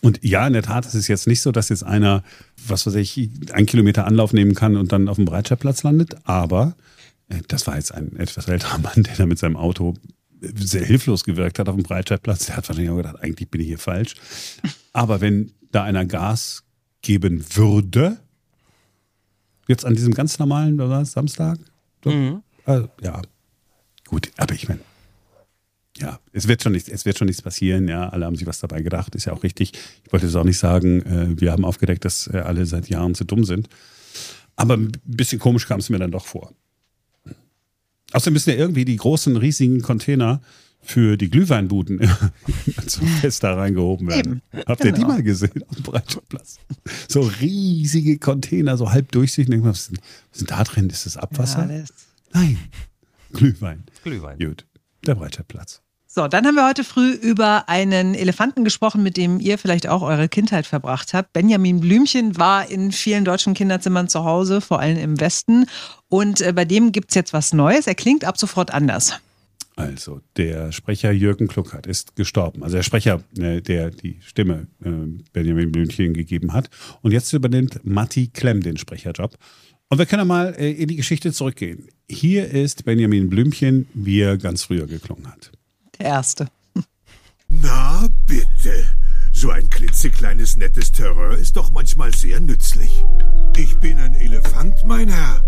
Und 0.00 0.20
ja, 0.22 0.46
in 0.46 0.54
der 0.54 0.62
Tat 0.62 0.86
ist 0.86 0.94
es 0.94 1.08
jetzt 1.08 1.26
nicht 1.26 1.42
so, 1.42 1.52
dass 1.52 1.68
jetzt 1.68 1.84
einer, 1.84 2.22
was 2.66 2.86
weiß 2.86 2.94
ich, 2.94 3.30
einen 3.52 3.66
Kilometer 3.66 4.06
Anlauf 4.06 4.32
nehmen 4.32 4.54
kann 4.54 4.76
und 4.76 4.92
dann 4.92 5.08
auf 5.08 5.16
dem 5.16 5.26
Breitscheidplatz 5.26 5.82
landet. 5.82 6.16
Aber 6.24 6.74
äh, 7.28 7.40
das 7.48 7.66
war 7.66 7.76
jetzt 7.76 7.92
ein 7.92 8.16
etwas 8.16 8.48
älterer 8.48 8.78
Mann, 8.78 9.02
der 9.02 9.16
da 9.16 9.26
mit 9.26 9.38
seinem 9.38 9.56
Auto 9.56 9.94
sehr 10.40 10.84
hilflos 10.84 11.24
gewirkt 11.24 11.58
hat 11.58 11.68
auf 11.68 11.74
dem 11.74 11.84
Breitscheidplatz. 11.84 12.46
Der 12.46 12.56
hat 12.56 12.68
wahrscheinlich 12.68 12.90
auch 12.90 12.96
gedacht, 12.96 13.20
eigentlich 13.20 13.50
bin 13.50 13.60
ich 13.60 13.66
hier 13.66 13.78
falsch. 13.78 14.14
Aber 14.92 15.20
wenn 15.20 15.52
da 15.70 15.84
einer 15.84 16.04
Gas 16.04 16.64
geben 17.02 17.44
würde, 17.54 18.18
jetzt 19.68 19.84
an 19.84 19.94
diesem 19.94 20.14
ganz 20.14 20.38
normalen, 20.38 20.78
was 20.78 20.88
war 20.88 21.00
das, 21.00 21.12
Samstag? 21.12 21.58
So, 22.02 22.10
äh, 22.66 22.82
ja, 23.02 23.22
gut, 24.06 24.30
aber 24.36 24.54
ich 24.54 24.68
meine, 24.68 24.80
ja, 25.98 26.18
es 26.32 26.48
wird 26.48 26.62
schon 26.62 26.72
nichts, 26.72 26.88
es 26.88 27.04
wird 27.04 27.18
schon 27.18 27.26
nichts 27.26 27.42
passieren, 27.42 27.86
ja, 27.88 28.08
alle 28.08 28.26
haben 28.26 28.36
sich 28.36 28.46
was 28.46 28.58
dabei 28.58 28.82
gedacht, 28.82 29.14
ist 29.14 29.26
ja 29.26 29.32
auch 29.32 29.42
richtig. 29.44 29.72
Ich 30.04 30.12
wollte 30.12 30.26
jetzt 30.26 30.34
auch 30.34 30.44
nicht 30.44 30.58
sagen, 30.58 31.02
äh, 31.02 31.40
wir 31.40 31.52
haben 31.52 31.64
aufgedeckt, 31.64 32.04
dass 32.04 32.26
äh, 32.26 32.38
alle 32.38 32.66
seit 32.66 32.88
Jahren 32.88 33.14
zu 33.14 33.24
dumm 33.24 33.44
sind. 33.44 33.68
Aber 34.56 34.76
ein 34.76 34.92
bisschen 35.04 35.38
komisch 35.38 35.66
kam 35.66 35.80
es 35.80 35.90
mir 35.90 35.98
dann 35.98 36.10
doch 36.12 36.26
vor. 36.26 36.52
Außerdem 38.12 38.34
müssen 38.34 38.50
ja 38.50 38.56
irgendwie 38.56 38.84
die 38.84 38.96
großen, 38.96 39.36
riesigen 39.36 39.82
Container 39.82 40.40
für 40.80 41.16
die 41.16 41.30
Glühweinbuden 41.30 42.00
zum 42.86 43.06
Fest 43.06 43.42
da 43.42 43.54
reingehoben 43.54 44.06
werden. 44.08 44.42
Habt 44.66 44.84
ihr 44.84 44.92
die 44.92 45.00
Genau. 45.00 45.14
mal 45.14 45.22
gesehen 45.22 45.64
auf 45.68 45.74
dem 45.76 45.82
Breitscheidplatz? 45.82 46.58
So 47.08 47.22
riesige 47.40 48.18
Container, 48.18 48.76
so 48.76 48.90
halb 48.92 49.10
durchsichtig. 49.12 49.62
Was 49.64 49.90
ist 50.32 50.50
da 50.50 50.62
drin? 50.62 50.90
Ist 50.90 51.06
das 51.06 51.16
Abwasser? 51.16 51.68
Ja, 51.72 51.84
Nein, 52.32 52.58
Glühwein. 53.32 53.84
Glühwein. 54.04 54.38
Gut, 54.38 54.66
der 55.06 55.14
Breitscheidplatz. 55.14 55.80
So, 56.16 56.28
dann 56.28 56.46
haben 56.46 56.54
wir 56.54 56.68
heute 56.68 56.84
früh 56.84 57.10
über 57.10 57.68
einen 57.68 58.14
Elefanten 58.14 58.62
gesprochen, 58.62 59.02
mit 59.02 59.16
dem 59.16 59.40
ihr 59.40 59.58
vielleicht 59.58 59.88
auch 59.88 60.00
eure 60.00 60.28
Kindheit 60.28 60.64
verbracht 60.64 61.12
habt. 61.12 61.32
Benjamin 61.32 61.80
Blümchen 61.80 62.38
war 62.38 62.70
in 62.70 62.92
vielen 62.92 63.24
deutschen 63.24 63.52
Kinderzimmern 63.52 64.06
zu 64.06 64.22
Hause, 64.22 64.60
vor 64.60 64.78
allem 64.78 64.96
im 64.96 65.18
Westen. 65.18 65.66
Und 66.08 66.40
äh, 66.40 66.52
bei 66.52 66.64
dem 66.64 66.92
gibt's 66.92 67.16
jetzt 67.16 67.32
was 67.32 67.52
Neues. 67.52 67.88
Er 67.88 67.96
klingt 67.96 68.24
ab 68.24 68.38
sofort 68.38 68.72
anders. 68.72 69.18
Also, 69.74 70.20
der 70.36 70.70
Sprecher 70.70 71.10
Jürgen 71.10 71.48
Kluckert 71.48 71.88
ist 71.88 72.14
gestorben. 72.14 72.62
Also 72.62 72.76
der 72.76 72.84
Sprecher, 72.84 73.24
äh, 73.36 73.60
der 73.60 73.90
die 73.90 74.20
Stimme 74.20 74.68
äh, 74.84 74.90
Benjamin 75.32 75.72
Blümchen 75.72 76.14
gegeben 76.14 76.52
hat. 76.52 76.70
Und 77.02 77.10
jetzt 77.10 77.32
übernimmt 77.32 77.80
Matti 77.84 78.28
Klemm 78.28 78.60
den 78.60 78.76
Sprecherjob. 78.76 79.36
Und 79.88 79.98
wir 79.98 80.06
können 80.06 80.28
mal 80.28 80.50
in 80.50 80.86
die 80.86 80.96
Geschichte 80.96 81.32
zurückgehen. 81.32 81.88
Hier 82.08 82.48
ist 82.50 82.84
Benjamin 82.84 83.28
Blümchen, 83.28 83.88
wie 83.94 84.20
er 84.20 84.38
ganz 84.38 84.62
früher 84.62 84.86
geklungen 84.86 85.26
hat. 85.26 85.50
Der 85.98 86.06
erste. 86.06 86.48
Na 87.48 88.08
bitte, 88.26 88.84
So 89.32 89.50
ein 89.50 89.68
klitzekleines, 89.68 90.56
nettes 90.56 90.92
Terror 90.92 91.32
ist 91.32 91.56
doch 91.56 91.72
manchmal 91.72 92.14
sehr 92.14 92.38
nützlich. 92.38 93.04
Ich 93.56 93.76
bin 93.78 93.98
ein 93.98 94.14
Elefant, 94.14 94.84
mein 94.86 95.08
Herr. 95.08 95.42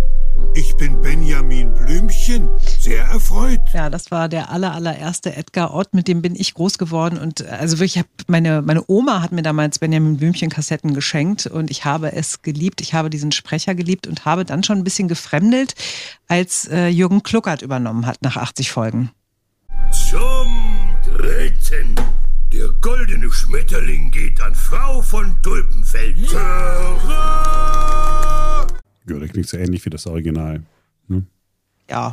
Ich 0.54 0.76
bin 0.76 1.00
Benjamin 1.02 1.72
Blümchen, 1.72 2.48
sehr 2.80 3.04
erfreut. 3.04 3.60
Ja, 3.72 3.88
das 3.88 4.10
war 4.10 4.28
der 4.28 4.50
aller, 4.50 4.74
allererste 4.74 5.36
Edgar 5.36 5.72
Ott, 5.72 5.94
mit 5.94 6.08
dem 6.08 6.20
bin 6.20 6.34
ich 6.34 6.54
groß 6.54 6.78
geworden. 6.78 7.16
Und 7.16 7.42
äh, 7.42 7.48
also 7.48 7.78
wirklich, 7.78 8.02
meine, 8.26 8.60
meine 8.60 8.84
Oma 8.86 9.22
hat 9.22 9.32
mir 9.32 9.42
damals 9.42 9.78
Benjamin 9.78 10.16
Blümchen 10.16 10.50
Kassetten 10.50 10.92
geschenkt 10.92 11.46
und 11.46 11.70
ich 11.70 11.84
habe 11.84 12.12
es 12.12 12.42
geliebt. 12.42 12.80
Ich 12.80 12.92
habe 12.92 13.08
diesen 13.08 13.32
Sprecher 13.32 13.74
geliebt 13.74 14.06
und 14.06 14.24
habe 14.24 14.44
dann 14.44 14.64
schon 14.64 14.78
ein 14.78 14.84
bisschen 14.84 15.08
gefremdelt, 15.08 15.74
als 16.26 16.66
äh, 16.68 16.88
Jürgen 16.88 17.22
Kluckert 17.22 17.62
übernommen 17.62 18.04
hat 18.04 18.22
nach 18.22 18.36
80 18.36 18.72
Folgen. 18.72 19.10
Zum 20.08 20.94
dritten. 21.04 21.96
Der 22.52 22.68
goldene 22.80 23.28
Schmetterling 23.28 24.12
geht 24.12 24.40
an 24.40 24.54
Frau 24.54 25.02
von 25.02 25.36
Tulpenfeld. 25.42 26.16
Ja, 26.30 26.94
das 29.04 29.30
klingt 29.30 29.48
so 29.48 29.56
ähnlich 29.56 29.84
wie 29.84 29.90
das 29.90 30.06
Original. 30.06 30.62
Ne? 31.08 31.26
Ja, 31.90 32.12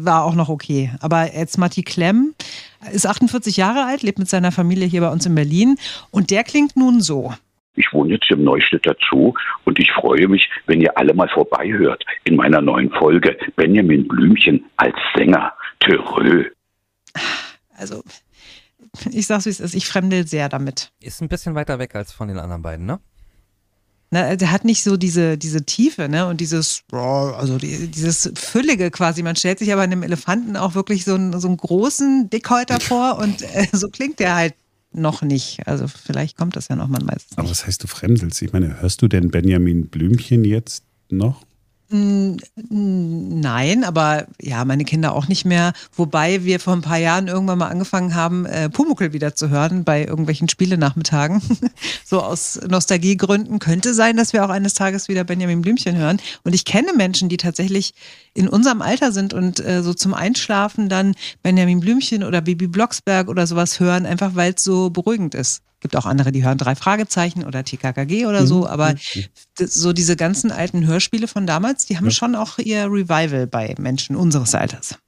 war 0.00 0.24
auch 0.24 0.34
noch 0.34 0.50
okay. 0.50 0.90
Aber 1.00 1.34
jetzt 1.34 1.56
Matti 1.56 1.82
Klemm 1.82 2.34
ist 2.92 3.06
48 3.06 3.56
Jahre 3.56 3.86
alt, 3.86 4.02
lebt 4.02 4.18
mit 4.18 4.28
seiner 4.28 4.52
Familie 4.52 4.86
hier 4.86 5.00
bei 5.00 5.10
uns 5.10 5.24
in 5.24 5.34
Berlin 5.34 5.76
und 6.10 6.30
der 6.30 6.44
klingt 6.44 6.76
nun 6.76 7.00
so. 7.00 7.32
Ich 7.76 7.90
wohne 7.94 8.12
jetzt 8.12 8.30
im 8.30 8.44
Neustadt 8.44 8.84
dazu 8.84 9.32
und 9.64 9.78
ich 9.78 9.90
freue 9.92 10.28
mich, 10.28 10.50
wenn 10.66 10.82
ihr 10.82 10.98
alle 10.98 11.14
mal 11.14 11.30
vorbeihört 11.30 12.04
in 12.24 12.36
meiner 12.36 12.60
neuen 12.60 12.90
Folge 12.90 13.38
Benjamin 13.56 14.06
Blümchen 14.06 14.66
als 14.76 14.96
Sänger. 15.16 15.54
Törö. 15.80 16.44
Also, 17.84 18.02
ich 19.10 19.26
sag's 19.26 19.46
wie 19.46 19.50
es 19.50 19.60
ist, 19.60 19.74
ich 19.74 19.86
fremdel 19.86 20.26
sehr 20.26 20.48
damit. 20.48 20.92
Ist 21.00 21.20
ein 21.20 21.28
bisschen 21.28 21.54
weiter 21.54 21.78
weg 21.78 21.94
als 21.94 22.12
von 22.12 22.28
den 22.28 22.38
anderen 22.38 22.62
beiden, 22.62 22.86
ne? 22.86 23.00
Na, 24.10 24.36
der 24.36 24.52
hat 24.52 24.64
nicht 24.64 24.84
so 24.84 24.96
diese, 24.96 25.36
diese 25.36 25.64
Tiefe, 25.64 26.08
ne? 26.08 26.26
Und 26.26 26.40
dieses, 26.40 26.84
also 26.92 27.58
die, 27.58 27.88
dieses 27.88 28.30
Füllige 28.36 28.90
quasi. 28.90 29.22
Man 29.22 29.36
stellt 29.36 29.58
sich 29.58 29.72
aber 29.72 29.82
einem 29.82 30.02
Elefanten 30.02 30.56
auch 30.56 30.74
wirklich 30.74 31.04
so 31.04 31.14
einen, 31.14 31.38
so 31.40 31.48
einen 31.48 31.56
großen 31.56 32.30
Dickhäuter 32.30 32.80
vor 32.80 33.18
und 33.18 33.42
äh, 33.42 33.66
so 33.72 33.88
klingt 33.88 34.20
der 34.20 34.36
halt 34.36 34.54
noch 34.92 35.22
nicht. 35.22 35.66
Also 35.66 35.88
vielleicht 35.88 36.36
kommt 36.36 36.54
das 36.56 36.68
ja 36.68 36.76
noch, 36.76 36.88
man 36.88 37.06
weiß 37.06 37.26
Aber 37.36 37.50
was 37.50 37.66
heißt 37.66 37.82
du 37.82 37.88
fremdelst? 37.88 38.40
Ich 38.40 38.52
meine, 38.52 38.80
hörst 38.80 39.02
du 39.02 39.08
denn 39.08 39.30
Benjamin 39.30 39.88
Blümchen 39.88 40.44
jetzt 40.44 40.84
noch? 41.10 41.42
Nein, 41.90 43.84
aber 43.84 44.26
ja, 44.40 44.64
meine 44.64 44.84
Kinder 44.84 45.14
auch 45.14 45.28
nicht 45.28 45.44
mehr. 45.44 45.72
Wobei 45.94 46.44
wir 46.44 46.58
vor 46.58 46.72
ein 46.72 46.80
paar 46.80 46.98
Jahren 46.98 47.28
irgendwann 47.28 47.58
mal 47.58 47.68
angefangen 47.68 48.14
haben, 48.14 48.46
äh, 48.46 48.70
Pumuckel 48.70 49.12
wieder 49.12 49.34
zu 49.34 49.50
hören 49.50 49.84
bei 49.84 50.04
irgendwelchen 50.04 50.48
Spielenachmittagen. 50.48 51.42
so 52.04 52.22
aus 52.22 52.58
Nostalgiegründen 52.66 53.58
könnte 53.58 53.92
sein, 53.92 54.16
dass 54.16 54.32
wir 54.32 54.44
auch 54.44 54.50
eines 54.50 54.74
Tages 54.74 55.08
wieder 55.08 55.24
Benjamin 55.24 55.60
Blümchen 55.60 55.96
hören. 55.96 56.20
Und 56.42 56.54
ich 56.54 56.64
kenne 56.64 56.94
Menschen, 56.94 57.28
die 57.28 57.36
tatsächlich 57.36 57.94
in 58.32 58.48
unserem 58.48 58.80
Alter 58.80 59.12
sind 59.12 59.34
und 59.34 59.60
äh, 59.60 59.82
so 59.82 59.92
zum 59.92 60.14
Einschlafen 60.14 60.88
dann 60.88 61.14
Benjamin 61.42 61.80
Blümchen 61.80 62.24
oder 62.24 62.40
Bibi 62.40 62.66
Blocksberg 62.66 63.28
oder 63.28 63.46
sowas 63.46 63.78
hören, 63.78 64.06
einfach 64.06 64.34
weil 64.34 64.54
es 64.54 64.64
so 64.64 64.90
beruhigend 64.90 65.34
ist 65.34 65.62
gibt 65.84 65.96
auch 65.96 66.06
andere, 66.06 66.32
die 66.32 66.42
hören 66.42 66.56
drei 66.56 66.74
Fragezeichen 66.74 67.44
oder 67.44 67.62
TKKG 67.62 68.24
oder 68.24 68.46
so, 68.46 68.60
mhm. 68.60 68.66
aber 68.66 68.92
mhm. 68.92 69.24
so 69.54 69.92
diese 69.92 70.16
ganzen 70.16 70.50
alten 70.50 70.86
Hörspiele 70.86 71.28
von 71.28 71.46
damals, 71.46 71.84
die 71.84 71.98
haben 71.98 72.06
ja. 72.06 72.10
schon 72.10 72.34
auch 72.34 72.58
ihr 72.58 72.86
Revival 72.86 73.46
bei 73.46 73.74
Menschen 73.78 74.16
unseres 74.16 74.54
Alters. 74.54 74.98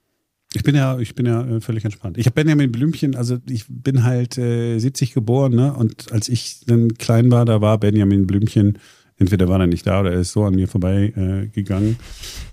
Ich 0.52 0.62
bin 0.62 0.74
ja, 0.74 0.98
ich 0.98 1.14
bin 1.14 1.24
ja 1.24 1.46
äh, 1.46 1.60
völlig 1.62 1.86
entspannt. 1.86 2.18
Ich 2.18 2.26
habe 2.26 2.34
Benjamin 2.34 2.70
Blümchen, 2.70 3.16
also 3.16 3.38
ich 3.48 3.64
bin 3.68 4.04
halt 4.04 4.36
äh, 4.36 4.78
70 4.78 5.14
geboren, 5.14 5.54
ne? 5.54 5.72
Und 5.72 6.12
als 6.12 6.28
ich 6.28 6.60
dann 6.66 6.92
klein 6.94 7.30
war, 7.30 7.46
da 7.46 7.62
war 7.62 7.78
Benjamin 7.78 8.26
Blümchen 8.26 8.78
entweder 9.18 9.48
war 9.48 9.60
er 9.60 9.66
nicht 9.66 9.86
da 9.86 10.00
oder 10.00 10.12
er 10.12 10.20
ist 10.20 10.32
so 10.32 10.44
an 10.44 10.54
mir 10.54 10.68
vorbeigegangen. 10.68 11.96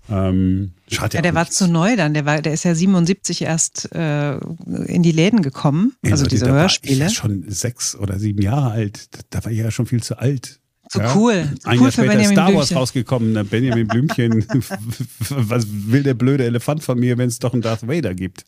Äh, 0.09 0.13
ähm, 0.13 0.71
ja, 0.89 1.07
der 1.07 1.33
war 1.33 1.49
zu 1.49 1.67
neu 1.67 1.95
dann. 1.95 2.13
Der, 2.13 2.25
war, 2.25 2.41
der 2.41 2.53
ist 2.53 2.65
ja 2.65 2.75
77 2.75 3.43
erst 3.43 3.93
äh, 3.93 4.37
in 4.85 5.03
die 5.03 5.11
Läden 5.11 5.41
gekommen. 5.41 5.93
Also, 6.03 6.13
also 6.13 6.25
diese 6.27 6.47
Hörspiele. 6.49 7.01
War 7.01 7.07
ich 7.07 7.13
schon 7.13 7.45
sechs 7.47 7.95
oder 7.95 8.19
sieben 8.19 8.41
Jahre 8.41 8.71
alt. 8.71 9.09
Da 9.29 9.43
war 9.43 9.51
ich 9.51 9.59
ja 9.59 9.71
schon 9.71 9.85
viel 9.85 10.03
zu 10.03 10.17
alt. 10.17 10.59
So 10.91 10.99
ja? 10.99 11.15
cool. 11.15 11.49
Ein 11.63 11.79
cool 11.79 11.83
Jahr 11.85 11.91
später 11.91 12.19
ist 12.19 12.31
Star 12.31 12.47
Wars 12.47 12.53
Blümchen. 12.53 12.77
rausgekommen. 12.77 13.47
Benjamin 13.47 13.87
Blümchen. 13.87 14.45
was 15.29 15.65
will 15.69 16.03
der 16.03 16.13
blöde 16.13 16.45
Elefant 16.45 16.83
von 16.83 16.99
mir, 16.99 17.17
wenn 17.17 17.29
es 17.29 17.39
doch 17.39 17.53
einen 17.53 17.61
Darth 17.61 17.87
Vader 17.87 18.13
gibt? 18.13 18.45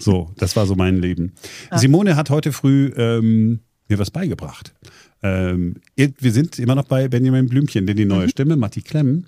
So, 0.00 0.32
das 0.36 0.56
war 0.56 0.66
so 0.66 0.74
mein 0.74 0.96
Leben. 0.96 1.32
Ah. 1.68 1.78
Simone 1.78 2.16
hat 2.16 2.30
heute 2.30 2.52
früh 2.52 2.92
ähm, 2.96 3.60
mir 3.90 3.98
was 3.98 4.10
beigebracht. 4.10 4.72
Ähm, 5.22 5.76
wir 5.96 6.32
sind 6.32 6.58
immer 6.58 6.74
noch 6.74 6.86
bei 6.86 7.08
Benjamin 7.08 7.48
Blümchen, 7.48 7.86
denn 7.86 7.96
die 7.96 8.06
neue 8.06 8.26
mhm. 8.26 8.30
Stimme, 8.30 8.56
Matti 8.56 8.80
Klemm, 8.80 9.26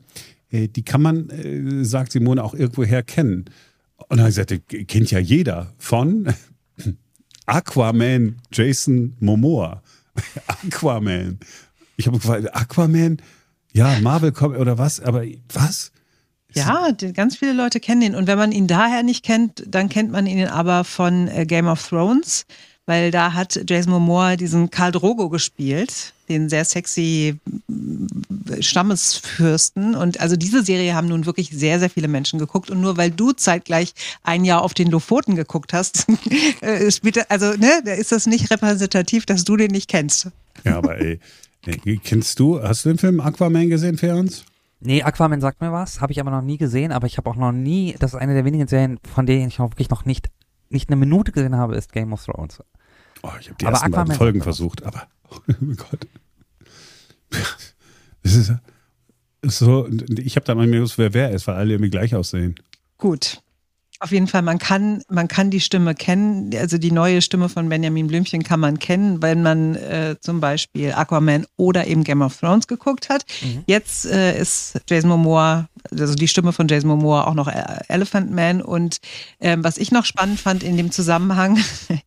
äh, 0.50 0.68
die 0.68 0.82
kann 0.82 1.02
man, 1.02 1.28
äh, 1.30 1.84
sagt 1.84 2.12
Simone, 2.12 2.42
auch 2.42 2.54
irgendwoher 2.54 3.02
kennen. 3.02 3.46
Und 3.96 4.18
dann 4.18 4.20
habe 4.20 4.30
ich 4.30 4.36
gesagt, 4.36 4.88
kennt 4.88 5.10
ja 5.10 5.18
jeder 5.18 5.72
von 5.78 6.32
Aquaman, 7.46 8.36
Jason 8.52 9.14
Momoa. 9.20 9.82
Aquaman. 10.46 11.38
Ich 11.96 12.06
habe 12.06 12.18
gefragt, 12.18 12.54
Aquaman? 12.54 13.18
Ja, 13.72 13.98
Marvel 14.00 14.32
kommt 14.32 14.56
oder 14.56 14.78
was? 14.78 15.00
Aber 15.00 15.24
was? 15.52 15.92
Ja, 16.54 16.90
ganz 17.14 17.36
viele 17.36 17.54
Leute 17.54 17.80
kennen 17.80 18.02
ihn. 18.02 18.14
Und 18.14 18.26
wenn 18.26 18.38
man 18.38 18.52
ihn 18.52 18.66
daher 18.66 19.02
nicht 19.02 19.24
kennt, 19.24 19.64
dann 19.66 19.88
kennt 19.88 20.12
man 20.12 20.26
ihn 20.26 20.46
aber 20.46 20.84
von 20.84 21.28
äh, 21.28 21.46
Game 21.46 21.66
of 21.66 21.86
Thrones 21.88 22.44
weil 22.86 23.10
da 23.10 23.32
hat 23.32 23.60
Jason 23.68 23.92
Momoa 23.92 24.36
diesen 24.36 24.70
Karl 24.70 24.92
Drogo 24.92 25.28
gespielt, 25.28 26.14
den 26.28 26.48
sehr 26.48 26.64
sexy 26.64 27.38
äh, 28.48 28.62
Stammesfürsten. 28.62 29.94
Und 29.94 30.20
also 30.20 30.36
diese 30.36 30.64
Serie 30.64 30.94
haben 30.94 31.08
nun 31.08 31.26
wirklich 31.26 31.50
sehr, 31.50 31.78
sehr 31.78 31.90
viele 31.90 32.08
Menschen 32.08 32.38
geguckt. 32.38 32.70
Und 32.70 32.80
nur 32.80 32.96
weil 32.96 33.10
du 33.10 33.32
zeitgleich 33.32 33.94
ein 34.24 34.44
Jahr 34.44 34.62
auf 34.62 34.74
den 34.74 34.90
Lofoten 34.90 35.36
geguckt 35.36 35.72
hast, 35.72 36.06
äh, 36.60 36.90
also 37.28 37.52
ne, 37.52 37.82
ist 37.96 38.12
das 38.12 38.26
nicht 38.26 38.50
repräsentativ, 38.50 39.26
dass 39.26 39.44
du 39.44 39.56
den 39.56 39.70
nicht 39.70 39.88
kennst. 39.88 40.28
Ja, 40.64 40.78
aber 40.78 40.98
ey, 40.98 41.20
kennst 42.02 42.38
du, 42.40 42.60
hast 42.60 42.84
du 42.84 42.90
den 42.90 42.98
Film 42.98 43.20
Aquaman 43.20 43.68
gesehen, 43.68 43.96
Ferenc? 43.96 44.32
Nee, 44.80 45.04
Aquaman 45.04 45.40
sagt 45.40 45.60
mir 45.60 45.70
was, 45.70 46.00
habe 46.00 46.10
ich 46.10 46.18
aber 46.18 46.32
noch 46.32 46.42
nie 46.42 46.58
gesehen, 46.58 46.90
aber 46.90 47.06
ich 47.06 47.16
habe 47.16 47.30
auch 47.30 47.36
noch 47.36 47.52
nie, 47.52 47.94
das 48.00 48.14
ist 48.14 48.18
eine 48.18 48.34
der 48.34 48.44
wenigen 48.44 48.66
Serien, 48.66 48.98
von 49.14 49.26
denen 49.26 49.46
ich 49.46 49.60
auch 49.60 49.70
wirklich 49.70 49.90
noch 49.90 50.04
nicht 50.04 50.28
nicht 50.72 50.88
eine 50.88 50.96
Minute 50.96 51.32
gesehen 51.32 51.56
habe, 51.56 51.76
ist 51.76 51.92
Game 51.92 52.12
of 52.12 52.24
Thrones. 52.24 52.62
Oh, 53.22 53.30
ich 53.40 53.48
habe 53.48 53.56
die 53.60 53.66
aber 53.66 53.74
ersten 53.76 53.90
beiden 53.90 54.14
Folgen 54.14 54.42
versucht, 54.42 54.82
aber 54.82 55.06
oh 55.48 55.74
Gott. 55.76 56.06
Das 58.24 58.36
ist 58.36 58.52
so, 59.58 59.88
ich 60.16 60.36
habe 60.36 60.46
da 60.46 60.54
mal 60.54 60.70
gewusst, 60.70 60.96
wer 60.96 61.12
wer 61.12 61.32
ist, 61.32 61.48
weil 61.48 61.56
alle 61.56 61.72
irgendwie 61.72 61.90
gleich 61.90 62.14
aussehen. 62.14 62.54
Gut. 62.98 63.41
Auf 64.02 64.10
jeden 64.10 64.26
Fall, 64.26 64.42
man 64.42 64.58
kann, 64.58 65.04
man 65.08 65.28
kann 65.28 65.50
die 65.50 65.60
Stimme 65.60 65.94
kennen, 65.94 66.50
also 66.56 66.76
die 66.76 66.90
neue 66.90 67.22
Stimme 67.22 67.48
von 67.48 67.68
Benjamin 67.68 68.08
Blümchen 68.08 68.42
kann 68.42 68.58
man 68.58 68.80
kennen, 68.80 69.22
wenn 69.22 69.44
man 69.44 69.76
äh, 69.76 70.16
zum 70.20 70.40
Beispiel 70.40 70.92
Aquaman 70.92 71.46
oder 71.56 71.86
eben 71.86 72.02
Game 72.02 72.20
of 72.20 72.36
Thrones 72.36 72.66
geguckt 72.66 73.08
hat. 73.08 73.24
Mhm. 73.42 73.62
Jetzt 73.68 74.06
äh, 74.06 74.36
ist 74.36 74.80
Jason 74.88 75.08
Momoa, 75.08 75.68
also 75.96 76.16
die 76.16 76.26
Stimme 76.26 76.52
von 76.52 76.66
Jason 76.66 76.88
Momoa 76.88 77.28
auch 77.28 77.34
noch 77.34 77.48
Elephant 77.86 78.32
Man. 78.32 78.60
Und 78.60 78.98
äh, 79.38 79.56
was 79.60 79.78
ich 79.78 79.92
noch 79.92 80.04
spannend 80.04 80.40
fand 80.40 80.64
in 80.64 80.76
dem 80.76 80.90
Zusammenhang, 80.90 81.60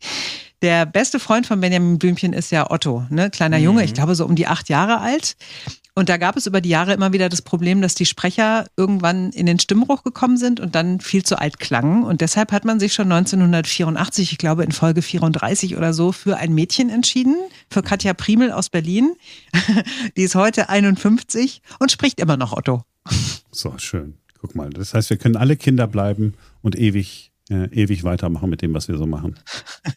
der 0.61 0.85
beste 0.85 1.17
Freund 1.17 1.47
von 1.47 1.61
Benjamin 1.61 1.97
Blümchen 1.97 2.33
ist 2.33 2.51
ja 2.51 2.69
Otto, 2.69 3.05
ne? 3.09 3.29
kleiner 3.29 3.57
Junge, 3.57 3.79
mhm. 3.79 3.85
ich 3.85 3.93
glaube 3.93 4.15
so 4.15 4.25
um 4.25 4.35
die 4.35 4.47
acht 4.47 4.67
Jahre 4.67 4.99
alt. 4.99 5.37
Und 5.97 6.09
da 6.09 6.17
gab 6.17 6.35
es 6.35 6.45
über 6.45 6.59
die 6.59 6.69
Jahre 6.69 6.93
immer 6.93 7.13
wieder 7.13 7.29
das 7.29 7.41
Problem, 7.41 7.81
dass 7.81 7.95
die 7.95 8.05
Sprecher 8.05 8.67
irgendwann 8.75 9.31
in 9.31 9.45
den 9.45 9.59
Stimmbruch 9.59 10.03
gekommen 10.03 10.35
sind 10.35 10.59
und 10.59 10.75
dann 10.75 10.99
viel 10.99 11.23
zu 11.23 11.39
alt 11.39 11.57
klangen. 11.57 12.03
Und 12.03 12.19
deshalb 12.19 12.51
hat 12.51 12.65
man 12.65 12.81
sich 12.81 12.93
schon 12.93 13.09
1984, 13.09 14.33
ich 14.33 14.37
glaube 14.37 14.65
in 14.65 14.73
Folge 14.73 15.01
34 15.01 15.77
oder 15.77 15.93
so, 15.93 16.11
für 16.11 16.35
ein 16.35 16.53
Mädchen 16.53 16.89
entschieden, 16.89 17.37
für 17.69 17.81
Katja 17.81 18.13
Primel 18.13 18.51
aus 18.51 18.69
Berlin. 18.69 19.15
Die 20.17 20.23
ist 20.23 20.35
heute 20.35 20.67
51 20.67 21.61
und 21.79 21.93
spricht 21.93 22.19
immer 22.19 22.35
noch 22.35 22.51
Otto. 22.51 22.83
So, 23.51 23.77
schön. 23.77 24.17
Guck 24.41 24.53
mal, 24.53 24.69
das 24.71 24.93
heißt, 24.93 25.09
wir 25.09 25.17
können 25.17 25.37
alle 25.37 25.55
Kinder 25.55 25.87
bleiben 25.87 26.33
und 26.61 26.77
ewig, 26.77 27.31
äh, 27.49 27.69
ewig 27.71 28.03
weitermachen 28.03 28.49
mit 28.49 28.61
dem, 28.61 28.73
was 28.73 28.89
wir 28.89 28.97
so 28.97 29.05
machen. 29.05 29.39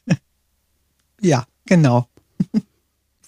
ja, 1.20 1.44
genau 1.66 2.06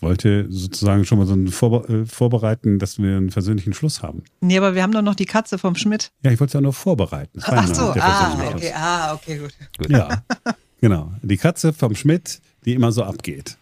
wollte 0.02 0.46
sozusagen 0.50 1.04
schon 1.04 1.18
mal 1.18 1.26
so 1.26 1.34
ein 1.34 1.48
Vorbe 1.48 2.02
äh, 2.02 2.06
vorbereiten, 2.06 2.78
dass 2.78 2.98
wir 2.98 3.16
einen 3.16 3.30
versöhnlichen 3.30 3.72
Schluss 3.72 4.02
haben. 4.02 4.22
Nee, 4.40 4.58
aber 4.58 4.74
wir 4.74 4.82
haben 4.82 4.92
doch 4.92 5.02
noch 5.02 5.14
die 5.14 5.26
Katze 5.26 5.58
vom 5.58 5.74
Schmidt. 5.74 6.12
Ja, 6.22 6.30
ich 6.30 6.40
wollte 6.40 6.50
es 6.50 6.54
ja 6.54 6.60
nur 6.60 6.72
vorbereiten. 6.72 7.40
Ach 7.42 7.66
so, 7.74 7.82
ah 7.98 8.52
okay, 8.54 8.72
ah, 8.74 9.14
okay, 9.14 9.38
gut. 9.38 9.54
gut. 9.78 9.90
Ja, 9.90 10.22
genau. 10.80 11.12
Die 11.22 11.36
Katze 11.36 11.72
vom 11.72 11.94
Schmidt, 11.94 12.40
die 12.64 12.74
immer 12.74 12.92
so 12.92 13.02
abgeht. 13.04 13.56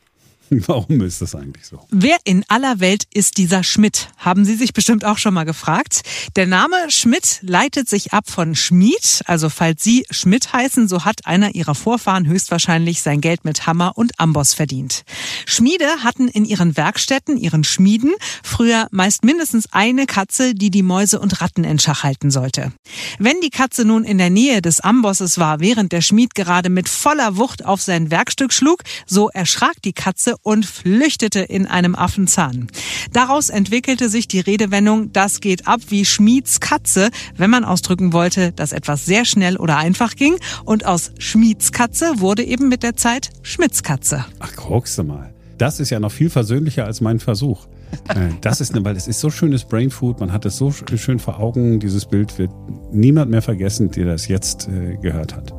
Warum 0.67 1.01
ist 1.03 1.21
das 1.21 1.35
eigentlich 1.35 1.67
so? 1.67 1.81
Wer 1.91 2.17
in 2.25 2.45
aller 2.49 2.81
Welt 2.81 3.05
ist 3.13 3.39
dieser 3.39 3.63
Schmidt? 3.63 4.09
Haben 4.17 4.45
Sie 4.45 4.55
sich 4.55 4.73
bestimmt 4.73 5.05
auch 5.05 5.19
schon 5.19 5.35
mal 5.35 5.45
gefragt. 5.45 6.03
Der 6.37 6.47
Name 6.47 6.77
Schmidt 6.89 7.41
leitet 7.43 7.89
sich 7.89 8.13
ab 8.13 8.31
von 8.31 8.55
Schmied. 8.55 9.23
Also 9.27 9.49
falls 9.49 9.83
Sie 9.83 10.07
Schmidt 10.11 10.53
heißen, 10.53 10.89
so 10.89 11.05
hat 11.05 11.27
einer 11.27 11.55
Ihrer 11.55 11.75
Vorfahren 11.75 12.27
höchstwahrscheinlich 12.27 13.03
sein 13.03 13.21
Geld 13.21 13.45
mit 13.45 13.67
Hammer 13.67 13.93
und 13.97 14.19
Amboss 14.19 14.55
verdient. 14.55 15.05
Schmiede 15.47 15.89
hatten 16.03 16.29
in 16.29 16.45
ihren 16.45 16.77
Werkstätten, 16.77 17.37
ihren 17.37 17.65
Schmieden, 17.65 18.15
früher 18.43 18.89
meist 18.91 19.25
mindestens 19.25 19.73
eine 19.73 20.07
Katze, 20.07 20.55
die 20.55 20.71
die 20.71 20.83
Mäuse 20.83 21.21
und 21.21 21.41
Ratten 21.41 21.65
in 21.65 21.79
Schach 21.79 22.03
halten 22.03 22.31
sollte. 22.31 22.73
Wenn 23.19 23.41
die 23.41 23.51
Katze 23.51 23.85
nun 23.85 24.05
in 24.05 24.19
der 24.19 24.31
Nähe 24.31 24.63
des 24.63 24.81
Ambosses 24.81 25.39
war, 25.39 25.61
während 25.61 25.93
der 25.93 26.01
Schmied 26.01 26.35
gerade 26.35 26.71
mit 26.71 26.89
voller 26.89 27.37
Wucht 27.37 27.65
auf 27.65 27.81
sein 27.83 28.11
Werkstück 28.11 28.53
schlug, 28.53 28.83
so 29.07 29.29
erschrak 29.31 29.83
die 29.85 29.93
Katze 29.93 30.37
und 30.43 30.67
flüchtete 30.67 31.41
in 31.41 31.67
einem 31.67 31.95
Affenzahn. 31.95 32.69
Daraus 33.13 33.49
entwickelte 33.49 34.09
sich 34.09 34.29
die 34.29 34.41
Redewendung, 34.41 35.13
das 35.13 35.41
geht 35.41 35.67
ab 35.67 35.81
wie 35.89 36.05
Schmieds 36.05 36.61
Katze, 36.61 37.11
wenn 37.37 37.51
man 37.51 37.65
ausdrücken 37.65 38.13
wollte, 38.13 38.53
dass 38.53 38.73
etwas 38.73 39.05
sehr 39.07 39.25
schnell 39.25 39.57
oder 39.57 39.77
einfach 39.77 40.15
ging. 40.17 40.37
Und 40.65 40.87
aus 40.87 41.13
Schmieds 41.19 41.73
Katze 41.73 42.21
wurde 42.21 42.45
eben 42.45 42.69
mit 42.69 42.83
der 42.83 42.97
Zeit 42.97 43.31
Schmidts 43.43 43.83
Katze. 43.83 44.25
Ach, 44.39 44.55
guckst 44.57 44.99
du 44.99 45.05
mal. 45.05 45.33
Das 45.59 45.81
ist 45.81 45.91
ja 45.91 45.99
noch 45.99 46.13
viel 46.13 46.31
versöhnlicher 46.31 46.85
als 46.85 47.01
mein 47.01 47.19
Versuch. 47.19 47.67
Äh, 48.09 48.29
Das 48.41 48.61
ist, 48.61 48.75
ne, 48.75 48.85
weil 48.85 48.97
es 48.97 49.09
ist 49.09 49.19
so 49.21 49.31
schönes 49.31 49.65
Brainfood, 49.65 50.21
man 50.21 50.33
hat 50.33 50.45
es 50.45 50.57
so 50.57 50.71
schön 50.71 51.19
vor 51.19 51.41
Augen. 51.41 51.81
Dieses 51.81 52.07
Bild 52.07 52.39
wird 52.39 52.51
niemand 52.93 53.31
mehr 53.31 53.43
vergessen, 53.43 53.91
der 53.91 54.07
das 54.07 54.29
jetzt 54.29 54.69
äh, 54.69 54.97
gehört 55.03 55.35
hat. 55.35 55.53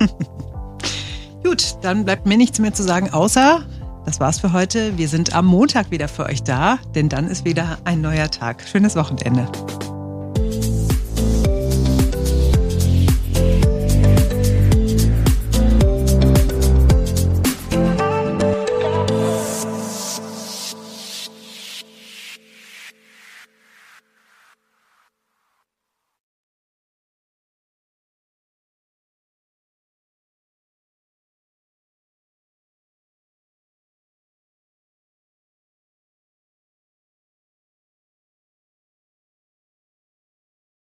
Gut, 1.44 1.76
dann 1.82 2.04
bleibt 2.04 2.24
mir 2.24 2.36
nichts 2.36 2.58
mehr 2.60 2.72
zu 2.72 2.82
sagen, 2.82 3.10
außer 3.10 3.66
das 4.04 4.20
war's 4.20 4.40
für 4.40 4.52
heute. 4.52 4.96
Wir 4.98 5.08
sind 5.08 5.34
am 5.34 5.46
Montag 5.46 5.90
wieder 5.90 6.08
für 6.08 6.26
euch 6.26 6.42
da, 6.42 6.78
denn 6.94 7.08
dann 7.08 7.28
ist 7.28 7.44
wieder 7.44 7.78
ein 7.84 8.00
neuer 8.00 8.30
Tag. 8.30 8.62
Schönes 8.66 8.96
Wochenende. 8.96 9.46